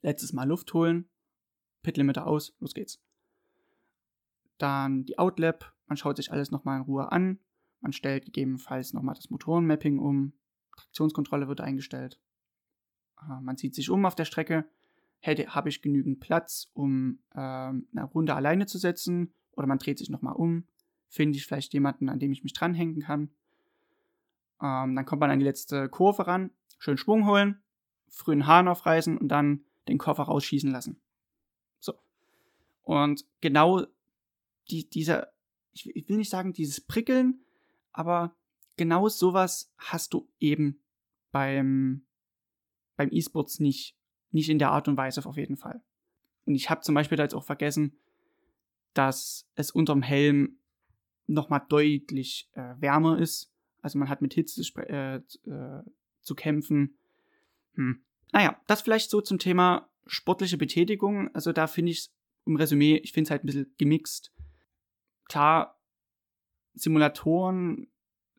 Letztes 0.01 0.33
Mal 0.33 0.47
Luft 0.47 0.73
holen, 0.73 1.09
Pitlimiter 1.81 2.27
aus, 2.27 2.55
los 2.59 2.73
geht's. 2.73 3.01
Dann 4.57 5.05
die 5.05 5.19
Outlap, 5.19 5.73
man 5.87 5.97
schaut 5.97 6.17
sich 6.17 6.31
alles 6.31 6.51
nochmal 6.51 6.77
in 6.77 6.83
Ruhe 6.83 7.11
an, 7.11 7.39
man 7.81 7.93
stellt 7.93 8.25
gegebenenfalls 8.25 8.93
nochmal 8.93 9.15
das 9.15 9.29
Motorenmapping 9.29 9.99
um, 9.99 10.33
Traktionskontrolle 10.75 11.47
wird 11.47 11.61
eingestellt. 11.61 12.19
Äh, 13.21 13.41
man 13.41 13.57
zieht 13.57 13.75
sich 13.75 13.89
um 13.89 14.05
auf 14.05 14.15
der 14.15 14.25
Strecke, 14.25 14.65
hätte, 15.19 15.53
habe 15.53 15.69
ich 15.69 15.81
genügend 15.81 16.19
Platz, 16.19 16.69
um 16.73 17.19
äh, 17.33 17.39
eine 17.39 18.03
Runde 18.13 18.35
alleine 18.35 18.65
zu 18.65 18.77
setzen, 18.77 19.33
oder 19.51 19.67
man 19.67 19.79
dreht 19.79 19.97
sich 19.97 20.09
nochmal 20.09 20.35
um, 20.35 20.67
finde 21.07 21.37
ich 21.37 21.45
vielleicht 21.45 21.73
jemanden, 21.73 22.09
an 22.09 22.19
dem 22.19 22.31
ich 22.31 22.43
mich 22.43 22.53
dranhängen 22.53 23.01
kann. 23.01 23.31
Ähm, 24.61 24.95
dann 24.95 25.05
kommt 25.05 25.19
man 25.19 25.31
an 25.31 25.39
die 25.39 25.45
letzte 25.45 25.89
Kurve 25.89 26.27
ran, 26.27 26.51
schön 26.79 26.97
Schwung 26.97 27.27
holen, 27.27 27.61
frühen 28.09 28.47
Hahn 28.47 28.67
aufreißen 28.67 29.17
und 29.17 29.27
dann 29.29 29.65
den 29.87 29.97
Koffer 29.97 30.23
rausschießen 30.23 30.71
lassen. 30.71 30.99
So. 31.79 31.93
Und 32.83 33.25
genau 33.41 33.85
die, 34.69 34.89
dieser, 34.89 35.31
ich, 35.73 35.95
ich 35.95 36.09
will 36.09 36.17
nicht 36.17 36.29
sagen 36.29 36.53
dieses 36.53 36.81
Prickeln, 36.81 37.41
aber 37.91 38.35
genau 38.75 39.07
sowas 39.07 39.71
hast 39.77 40.13
du 40.13 40.27
eben 40.39 40.81
beim, 41.31 42.05
beim 42.95 43.09
E-Sports 43.11 43.59
nicht 43.59 43.97
nicht 44.31 44.49
in 44.49 44.59
der 44.59 44.71
Art 44.71 44.87
und 44.87 44.97
Weise 44.97 45.25
auf 45.25 45.37
jeden 45.37 45.57
Fall. 45.57 45.81
Und 46.45 46.55
ich 46.55 46.69
habe 46.69 46.81
zum 46.81 46.95
Beispiel 46.95 47.17
da 47.17 47.23
jetzt 47.23 47.35
auch 47.35 47.43
vergessen, 47.43 47.99
dass 48.93 49.49
es 49.55 49.71
unterm 49.71 50.01
Helm 50.01 50.59
nochmal 51.27 51.63
deutlich 51.67 52.49
äh, 52.53 52.75
wärmer 52.79 53.19
ist. 53.19 53.51
Also 53.88 54.00
man 54.00 54.10
hat 54.10 54.21
mit 54.21 54.34
Hitze 54.34 54.62
äh, 54.89 55.15
äh, 55.50 55.84
zu 56.19 56.36
kämpfen. 56.36 56.97
Hm. 57.76 58.04
Naja, 58.34 58.60
das 58.67 58.82
vielleicht 58.82 59.10
so 59.10 59.21
zum 59.21 59.39
Thema 59.39 59.89
sportliche 60.06 60.58
Betätigung. 60.58 61.34
Also 61.34 61.54
da 61.54 61.67
finde 61.67 61.93
ich 61.93 62.10
im 62.45 62.58
Resümee, 62.58 62.97
ich 62.97 63.13
finde 63.13 63.28
es 63.28 63.32
halt 63.32 63.45
ein 63.45 63.45
bisschen 63.45 63.73
gemixt. 63.78 64.34
Klar, 65.30 65.80
Simulatoren, 66.73 67.88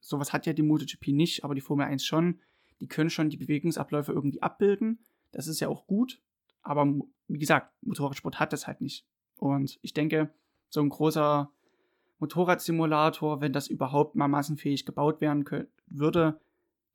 sowas 0.01 0.35
hat 0.35 0.45
ja 0.45 0.53
die 0.53 0.63
MotoGP 0.63 1.09
nicht, 1.09 1.45
aber 1.45 1.55
die 1.55 1.63
Formel 1.63 1.87
1 1.87 2.05
schon. 2.05 2.43
Die 2.81 2.87
können 2.87 3.09
schon 3.09 3.31
die 3.31 3.39
Bewegungsabläufe 3.39 4.13
irgendwie 4.13 4.43
abbilden. 4.43 5.03
Das 5.33 5.47
ist 5.47 5.61
ja 5.61 5.69
auch 5.69 5.87
gut, 5.87 6.21
aber 6.61 6.87
wie 7.27 7.39
gesagt, 7.39 7.73
Motorradsport 7.81 8.39
hat 8.39 8.53
das 8.53 8.67
halt 8.67 8.83
nicht. 8.83 9.07
Und 9.37 9.79
ich 9.81 9.95
denke, 9.95 10.31
so 10.69 10.83
ein 10.83 10.91
großer 10.91 11.51
Motorradsimulator, 12.18 13.40
wenn 13.40 13.52
das 13.52 13.68
überhaupt 13.68 14.16
mal 14.16 14.28
massenfähig 14.28 14.85
gebaut 14.85 15.20
werden 15.20 15.44
würde, 15.87 16.40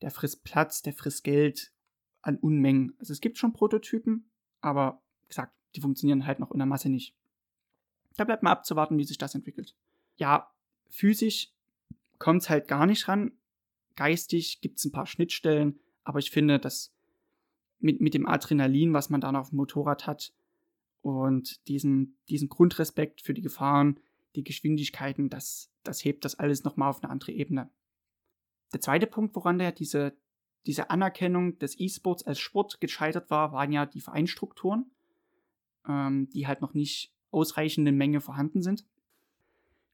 der 0.01 0.12
frisst 0.12 0.43
Platz, 0.43 0.81
der 0.81 0.93
frisst 0.93 1.23
Geld 1.23 1.71
an 2.21 2.38
Unmengen. 2.38 2.93
Also 2.99 3.13
es 3.13 3.21
gibt 3.21 3.38
schon 3.38 3.53
Prototypen, 3.53 4.29
aber 4.62 5.01
wie 5.21 5.27
gesagt, 5.27 5.53
die 5.75 5.81
funktionieren 5.81 6.25
halt 6.25 6.39
noch 6.39 6.51
in 6.51 6.59
der 6.59 6.65
Masse 6.65 6.89
nicht. 6.89 7.15
Da 8.15 8.25
bleibt 8.25 8.43
mal 8.43 8.51
abzuwarten, 8.51 8.97
wie 8.97 9.05
sich 9.05 9.17
das 9.17 9.36
entwickelt. 9.36 9.75
Ja, 10.17 10.51
physisch 10.89 11.51
kommt 12.19 12.43
es 12.43 12.49
halt 12.49 12.67
gar 12.67 12.86
nicht 12.86 13.07
ran. 13.07 13.31
Geistig 13.95 14.62
gibt 14.62 14.79
es 14.79 14.86
ein 14.86 14.91
paar 14.91 15.05
Schnittstellen, 15.05 15.79
aber 16.03 16.19
ich 16.19 16.31
finde, 16.31 16.59
dass 16.59 16.93
mit, 17.79 18.01
mit 18.01 18.13
dem 18.13 18.27
Adrenalin, 18.27 18.93
was 18.93 19.09
man 19.09 19.21
dann 19.21 19.36
auf 19.36 19.49
dem 19.49 19.57
Motorrad 19.57 20.07
hat 20.07 20.33
und 21.01 21.67
diesen, 21.67 22.17
diesen 22.29 22.49
Grundrespekt 22.49 23.21
für 23.21 23.33
die 23.33 23.41
Gefahren, 23.41 23.99
die 24.36 24.43
Geschwindigkeiten, 24.43 25.30
das, 25.30 25.72
das 25.84 26.04
hebt 26.04 26.26
das 26.26 26.36
alles 26.36 26.63
nochmal 26.63 26.89
auf 26.89 27.04
eine 27.04 27.12
andere 27.12 27.32
Ebene. 27.32 27.69
Der 28.74 28.82
zweite 28.82 29.08
Punkt, 29.08 29.36
woran 29.36 29.60
der 29.60 29.72
diese, 29.72 30.15
diese 30.65 30.89
Anerkennung 30.89 31.60
des 31.60 31.80
E-Sports 31.80 32.24
als 32.24 32.39
Sport 32.39 32.82
gescheitert 32.82 33.30
war, 33.30 33.52
waren 33.52 33.72
ja 33.72 33.86
die 33.86 34.02
Vereinsstrukturen, 34.02 34.89
ähm, 35.88 36.30
die 36.30 36.48
halt 36.48 36.62
noch 36.62 36.74
nicht 36.74 37.13
ausreichend 37.32 37.88
in 37.88 37.98
Menge 37.98 38.22
vorhanden 38.22 38.62
sind. 38.62 38.86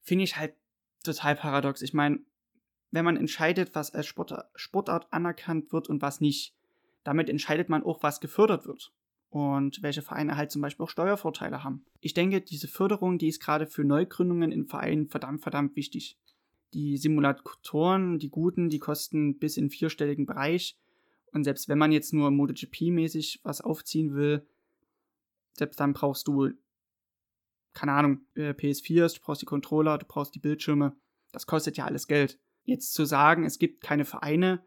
Finde 0.02 0.24
ich 0.24 0.36
halt 0.36 0.54
total 1.04 1.36
paradox. 1.36 1.82
Ich 1.82 1.92
meine, 1.92 2.20
wenn 2.90 3.04
man 3.04 3.16
entscheidet, 3.16 3.74
was 3.74 3.92
als 3.92 4.06
Sport, 4.06 4.34
Sportart 4.54 5.12
anerkannt 5.12 5.72
wird 5.72 5.88
und 5.88 6.02
was 6.02 6.20
nicht, 6.20 6.54
damit 7.04 7.28
entscheidet 7.28 7.68
man 7.68 7.82
auch, 7.82 8.02
was 8.02 8.20
gefördert 8.20 8.66
wird 8.66 8.92
und 9.30 9.82
welche 9.82 10.02
Vereine 10.02 10.36
halt 10.36 10.50
zum 10.50 10.60
Beispiel 10.60 10.84
auch 10.84 10.90
Steuervorteile 10.90 11.64
haben. 11.64 11.84
Ich 12.00 12.14
denke, 12.14 12.40
diese 12.40 12.68
Förderung, 12.68 13.16
die 13.16 13.28
ist 13.28 13.40
gerade 13.40 13.66
für 13.66 13.84
Neugründungen 13.84 14.52
in 14.52 14.66
Vereinen 14.66 15.08
verdammt, 15.08 15.42
verdammt 15.42 15.76
wichtig. 15.76 16.18
Die 16.74 16.96
Simulatoren, 16.96 18.18
die 18.18 18.28
guten, 18.28 18.68
die 18.68 18.78
kosten 18.78 19.38
bis 19.38 19.56
in 19.56 19.70
vierstelligen 19.70 20.26
Bereich. 20.26 20.76
Und 21.32 21.44
selbst 21.44 21.68
wenn 21.68 21.78
man 21.78 21.92
jetzt 21.92 22.12
nur 22.12 22.30
MotoGP-mäßig 22.30 23.40
was 23.44 23.60
aufziehen 23.60 24.14
will, 24.14 24.44
selbst 25.56 25.78
dann 25.78 25.92
brauchst 25.92 26.26
du, 26.26 26.50
keine 27.72 27.92
Ahnung, 27.92 28.20
äh, 28.34 28.50
PS4, 28.50 29.14
du 29.14 29.20
brauchst 29.20 29.42
die 29.42 29.46
Controller, 29.46 29.98
du 29.98 30.06
brauchst 30.06 30.34
die 30.34 30.40
Bildschirme. 30.40 30.96
Das 31.30 31.46
kostet 31.46 31.76
ja 31.76 31.84
alles 31.84 32.08
Geld. 32.08 32.38
Jetzt 32.64 32.94
zu 32.94 33.04
sagen, 33.04 33.44
es 33.44 33.58
gibt 33.58 33.80
keine 33.80 34.04
Vereine, 34.04 34.64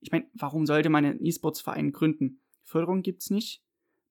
ich 0.00 0.12
meine, 0.12 0.26
warum 0.34 0.66
sollte 0.66 0.88
man 0.88 1.04
einen 1.04 1.24
E-Sports-Verein 1.24 1.92
gründen? 1.92 2.40
Förderung 2.62 3.02
gibt 3.02 3.22
es 3.22 3.30
nicht. 3.30 3.62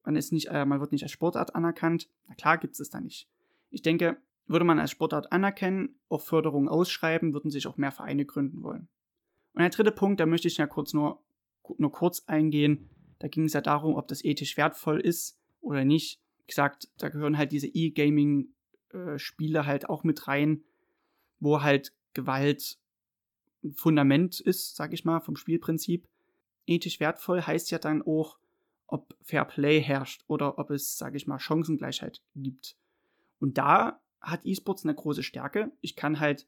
Man, 0.06 0.16
ist 0.16 0.32
nicht 0.32 0.48
äh, 0.48 0.66
man 0.66 0.80
wird 0.80 0.92
nicht 0.92 1.04
als 1.04 1.12
Sportart 1.12 1.56
anerkannt. 1.56 2.10
Na 2.28 2.36
klar 2.36 2.58
gibt 2.58 2.74
es 2.74 2.80
es 2.80 2.90
da 2.90 3.00
nicht. 3.02 3.28
Ich 3.72 3.82
denke, 3.82 4.18
würde 4.48 4.66
man 4.66 4.80
als 4.80 4.92
Sportart 4.92 5.32
anerkennen, 5.32 5.96
auch 6.10 6.22
Förderung 6.22 6.70
ausschreiben, 6.70 7.34
würden 7.34 7.50
sich 7.52 7.68
auch 7.68 7.78
mehr 7.78 7.92
Vereine 7.92 8.26
gründen 8.26 8.62
wollen. 8.64 8.88
Und 9.54 9.62
der 9.62 9.70
dritte 9.70 9.92
Punkt, 9.92 10.20
da 10.20 10.26
möchte 10.26 10.48
ich 10.48 10.58
ja 10.58 10.68
kurz 10.68 10.94
nur, 10.94 11.24
nur 11.78 11.92
kurz 11.92 12.24
eingehen. 12.28 12.90
Da 13.20 13.28
ging 13.28 13.46
es 13.46 13.54
ja 13.54 13.62
darum, 13.62 13.96
ob 13.96 14.08
das 14.08 14.24
ethisch 14.24 14.58
wertvoll 14.58 15.00
ist 15.00 15.40
oder 15.62 15.86
nicht. 15.86 16.22
Wie 16.40 16.48
gesagt, 16.48 16.90
da 16.98 17.10
gehören 17.10 17.38
halt 17.38 17.52
diese 17.52 17.68
E-Gaming-Spiele 17.68 19.60
äh, 19.60 19.64
halt 19.64 19.90
auch 19.90 20.04
mit 20.04 20.28
rein, 20.28 20.64
wo 21.40 21.62
halt 21.62 21.94
Gewalt 22.14 22.78
ein 23.64 23.74
Fundament 23.74 24.40
ist, 24.40 24.76
sag 24.76 24.94
ich 24.94 25.06
mal, 25.06 25.22
vom 25.22 25.36
Spielprinzip. 25.36 26.08
Ethisch 26.68 27.00
wertvoll 27.00 27.42
heißt 27.42 27.72
ja 27.72 27.80
dann 27.80 28.02
auch, 28.02 28.38
ob 28.88 29.16
Fair 29.22 29.46
Play 29.46 29.82
herrscht 29.82 30.24
oder 30.28 30.58
ob 30.60 30.70
es, 30.72 30.98
sag 30.98 31.16
ich 31.16 31.28
mal, 31.28 31.40
Chancengleichheit 31.40 32.22
gibt. 32.36 32.78
Und 33.40 33.58
da 33.58 34.00
hat 34.22 34.46
eSports 34.46 34.84
eine 34.84 34.96
große 34.96 35.24
Stärke. 35.24 35.72
Ich 35.82 35.96
kann 35.96 36.20
halt 36.20 36.48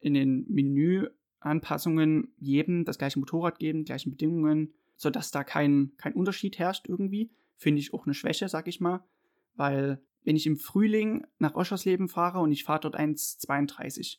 in 0.00 0.14
den 0.14 0.46
Menüanpassungen 0.48 2.32
jedem 2.38 2.84
das 2.84 2.98
gleiche 2.98 3.18
Motorrad 3.18 3.58
geben, 3.58 3.84
gleichen 3.84 4.10
Bedingungen, 4.10 4.72
sodass 4.96 5.30
da 5.30 5.44
kein, 5.44 5.92
kein 5.96 6.14
Unterschied 6.14 6.58
herrscht 6.58 6.88
irgendwie. 6.88 7.30
Finde 7.56 7.80
ich 7.80 7.94
auch 7.94 8.06
eine 8.06 8.14
Schwäche, 8.14 8.48
sag 8.48 8.66
ich 8.68 8.80
mal. 8.80 9.04
Weil, 9.54 10.02
wenn 10.24 10.36
ich 10.36 10.46
im 10.46 10.56
Frühling 10.56 11.26
nach 11.38 11.54
Oschersleben 11.54 12.08
fahre 12.08 12.40
und 12.40 12.52
ich 12.52 12.64
fahre 12.64 12.80
dort 12.80 12.98
1,32 12.98 14.18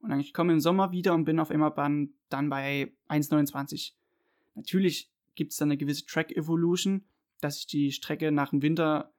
und 0.00 0.10
dann 0.10 0.20
ich 0.20 0.32
komme 0.32 0.52
im 0.52 0.60
Sommer 0.60 0.92
wieder 0.92 1.14
und 1.14 1.24
bin 1.24 1.40
auf 1.40 1.50
einmal 1.50 1.72
dann 2.28 2.48
bei 2.48 2.92
1,29. 3.08 3.92
Natürlich 4.54 5.10
gibt 5.38 5.52
es 5.52 5.58
dann 5.58 5.68
eine 5.68 5.78
gewisse 5.78 6.04
Track 6.04 6.32
Evolution, 6.32 7.06
dass 7.40 7.56
ich 7.56 7.66
die 7.66 7.92
Strecke 7.92 8.30
nach 8.30 8.50
dem 8.50 8.60
Winter 8.60 9.14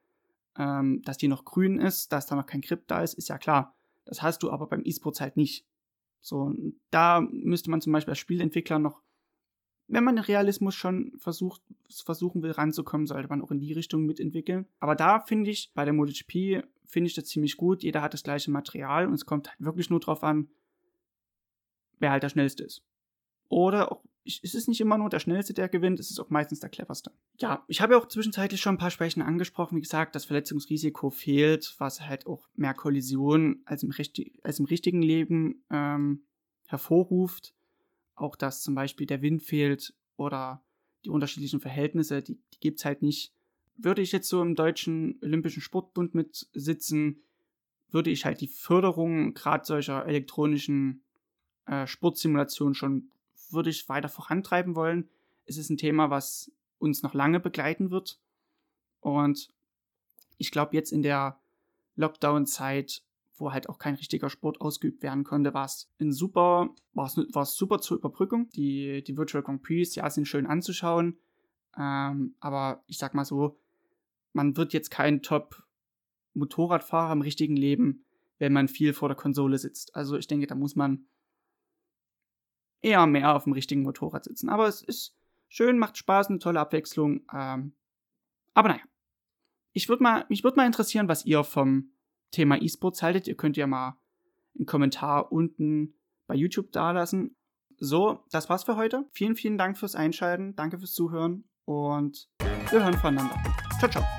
ähm, 0.59 1.01
dass 1.03 1.17
die 1.17 1.29
noch 1.29 1.45
grün 1.45 1.79
ist, 1.79 2.11
dass 2.11 2.25
da 2.25 2.35
noch 2.35 2.45
kein 2.45 2.61
Grip 2.61 2.87
da 2.87 3.01
ist, 3.01 3.13
ist 3.13 3.29
ja 3.29 3.37
klar. 3.37 3.75
Das 4.05 4.21
hast 4.21 4.43
du 4.43 4.51
aber 4.51 4.67
beim 4.67 4.81
E-Sports 4.83 5.21
halt 5.21 5.37
nicht. 5.37 5.65
So, 6.19 6.53
da 6.91 7.21
müsste 7.21 7.71
man 7.71 7.81
zum 7.81 7.93
Beispiel 7.93 8.11
als 8.11 8.19
Spielentwickler 8.19 8.77
noch, 8.77 9.01
wenn 9.87 10.03
man 10.03 10.17
den 10.17 10.25
Realismus 10.25 10.75
schon 10.75 11.13
versucht, 11.17 11.61
versuchen 11.89 12.43
will 12.43 12.51
ranzukommen, 12.51 13.07
sollte 13.07 13.29
man 13.29 13.41
auch 13.41 13.51
in 13.51 13.59
die 13.59 13.73
Richtung 13.73 14.05
mitentwickeln. 14.05 14.67
Aber 14.79 14.95
da 14.95 15.21
finde 15.21 15.49
ich, 15.49 15.71
bei 15.73 15.85
der 15.85 15.93
MotoGP 15.93 16.63
finde 16.85 17.07
ich 17.07 17.15
das 17.15 17.25
ziemlich 17.25 17.55
gut. 17.55 17.81
Jeder 17.81 18.01
hat 18.01 18.13
das 18.13 18.23
gleiche 18.23 18.51
Material 18.51 19.07
und 19.07 19.13
es 19.13 19.25
kommt 19.25 19.49
halt 19.49 19.61
wirklich 19.61 19.89
nur 19.89 20.01
drauf 20.01 20.23
an, 20.23 20.49
wer 21.99 22.11
halt 22.11 22.23
der 22.23 22.29
schnellste 22.29 22.63
ist. 22.63 22.83
Oder 23.47 23.91
auch 23.91 24.03
es 24.43 24.53
ist 24.53 24.67
nicht 24.67 24.81
immer 24.81 24.97
nur 24.97 25.09
der 25.09 25.19
Schnellste, 25.19 25.53
der 25.53 25.69
gewinnt, 25.69 25.99
es 25.99 26.11
ist 26.11 26.19
auch 26.19 26.29
meistens 26.29 26.59
der 26.59 26.69
Cleverste. 26.69 27.11
Ja, 27.39 27.63
ich 27.67 27.81
habe 27.81 27.93
ja 27.93 27.99
auch 27.99 28.07
zwischenzeitlich 28.07 28.61
schon 28.61 28.75
ein 28.75 28.79
paar 28.79 28.91
Schwächen 28.91 29.21
angesprochen. 29.21 29.75
Wie 29.75 29.81
gesagt, 29.81 30.15
das 30.15 30.25
Verletzungsrisiko 30.25 31.09
fehlt, 31.09 31.75
was 31.79 32.01
halt 32.01 32.27
auch 32.27 32.47
mehr 32.55 32.73
Kollision 32.73 33.61
als 33.65 33.83
im, 33.83 33.93
als 34.43 34.59
im 34.59 34.65
richtigen 34.65 35.01
Leben 35.01 35.63
ähm, 35.69 36.23
hervorruft. 36.67 37.53
Auch, 38.15 38.35
dass 38.35 38.61
zum 38.61 38.75
Beispiel 38.75 39.07
der 39.07 39.21
Wind 39.21 39.43
fehlt 39.43 39.93
oder 40.17 40.63
die 41.05 41.09
unterschiedlichen 41.09 41.61
Verhältnisse, 41.61 42.21
die, 42.21 42.35
die 42.53 42.59
gibt 42.59 42.79
es 42.79 42.85
halt 42.85 43.01
nicht. 43.01 43.33
Würde 43.77 44.01
ich 44.01 44.11
jetzt 44.11 44.27
so 44.27 44.41
im 44.41 44.55
Deutschen 44.55 45.17
Olympischen 45.21 45.61
Sportbund 45.61 46.13
mit 46.13 46.47
sitzen, 46.53 47.23
würde 47.91 48.11
ich 48.11 48.25
halt 48.25 48.41
die 48.41 48.47
Förderung 48.47 49.33
gerade 49.33 49.65
solcher 49.65 50.05
elektronischen 50.05 51.03
äh, 51.65 51.87
Sportsimulationen 51.87 52.73
schon 52.73 53.09
würde 53.51 53.69
ich 53.69 53.89
weiter 53.89 54.09
vorantreiben 54.09 54.75
wollen. 54.75 55.09
Es 55.45 55.57
ist 55.57 55.69
ein 55.69 55.77
Thema, 55.77 56.09
was 56.09 56.51
uns 56.77 57.03
noch 57.03 57.13
lange 57.13 57.39
begleiten 57.39 57.91
wird. 57.91 58.19
Und 59.01 59.49
ich 60.37 60.51
glaube, 60.51 60.75
jetzt 60.75 60.91
in 60.91 61.01
der 61.01 61.39
Lockdown-Zeit, 61.95 63.03
wo 63.35 63.51
halt 63.51 63.69
auch 63.69 63.77
kein 63.77 63.95
richtiger 63.95 64.29
Sport 64.29 64.61
ausgeübt 64.61 65.01
werden 65.03 65.23
konnte, 65.23 65.53
war 65.53 65.65
es 65.65 65.89
ein 65.99 66.11
super, 66.11 66.69
war 66.93 67.07
es 67.07 67.55
super 67.55 67.79
zur 67.79 67.97
Überbrückung. 67.97 68.49
Die, 68.51 69.03
die 69.03 69.17
Virtual 69.17 69.43
Grand 69.43 69.63
Prix, 69.63 69.95
ja, 69.95 70.09
sind 70.09 70.27
schön 70.27 70.45
anzuschauen. 70.45 71.17
Ähm, 71.77 72.35
aber 72.39 72.83
ich 72.87 72.97
sag 72.97 73.13
mal 73.13 73.25
so, 73.25 73.57
man 74.33 74.57
wird 74.57 74.73
jetzt 74.73 74.91
kein 74.91 75.21
Top-Motorradfahrer 75.21 77.13
im 77.13 77.21
richtigen 77.21 77.55
Leben, 77.55 78.03
wenn 78.37 78.53
man 78.53 78.67
viel 78.67 78.93
vor 78.93 79.09
der 79.09 79.17
Konsole 79.17 79.57
sitzt. 79.57 79.95
Also 79.95 80.17
ich 80.17 80.27
denke, 80.27 80.47
da 80.47 80.55
muss 80.55 80.75
man 80.75 81.05
eher 82.81 83.05
mehr 83.05 83.35
auf 83.35 83.43
dem 83.43 83.53
richtigen 83.53 83.83
Motorrad 83.83 84.23
sitzen. 84.23 84.49
Aber 84.49 84.67
es 84.67 84.81
ist 84.81 85.15
schön, 85.47 85.77
macht 85.77 85.97
Spaß, 85.97 86.27
eine 86.27 86.39
tolle 86.39 86.59
Abwechslung. 86.59 87.21
Ähm, 87.33 87.73
aber 88.53 88.69
naja. 88.69 88.81
Ich 89.71 89.87
würd 89.87 90.01
mal, 90.01 90.25
mich 90.29 90.43
würde 90.43 90.57
mal 90.57 90.65
interessieren, 90.65 91.07
was 91.07 91.25
ihr 91.25 91.43
vom 91.43 91.91
Thema 92.31 92.61
E-Sports 92.61 93.03
haltet. 93.03 93.27
Ihr 93.27 93.35
könnt 93.35 93.55
ja 93.55 93.67
mal 93.67 93.97
einen 94.57 94.65
Kommentar 94.65 95.31
unten 95.31 95.93
bei 96.27 96.35
YouTube 96.35 96.71
dalassen. 96.71 97.35
So, 97.77 98.25
das 98.31 98.49
war's 98.49 98.63
für 98.63 98.75
heute. 98.75 99.05
Vielen, 99.11 99.35
vielen 99.35 99.57
Dank 99.57 99.77
fürs 99.77 99.95
Einschalten. 99.95 100.55
Danke 100.55 100.79
fürs 100.79 100.93
Zuhören 100.93 101.45
und 101.65 102.29
wir 102.71 102.83
hören 102.83 102.95
voneinander. 102.95 103.35
Ciao, 103.79 103.89
ciao. 103.89 104.18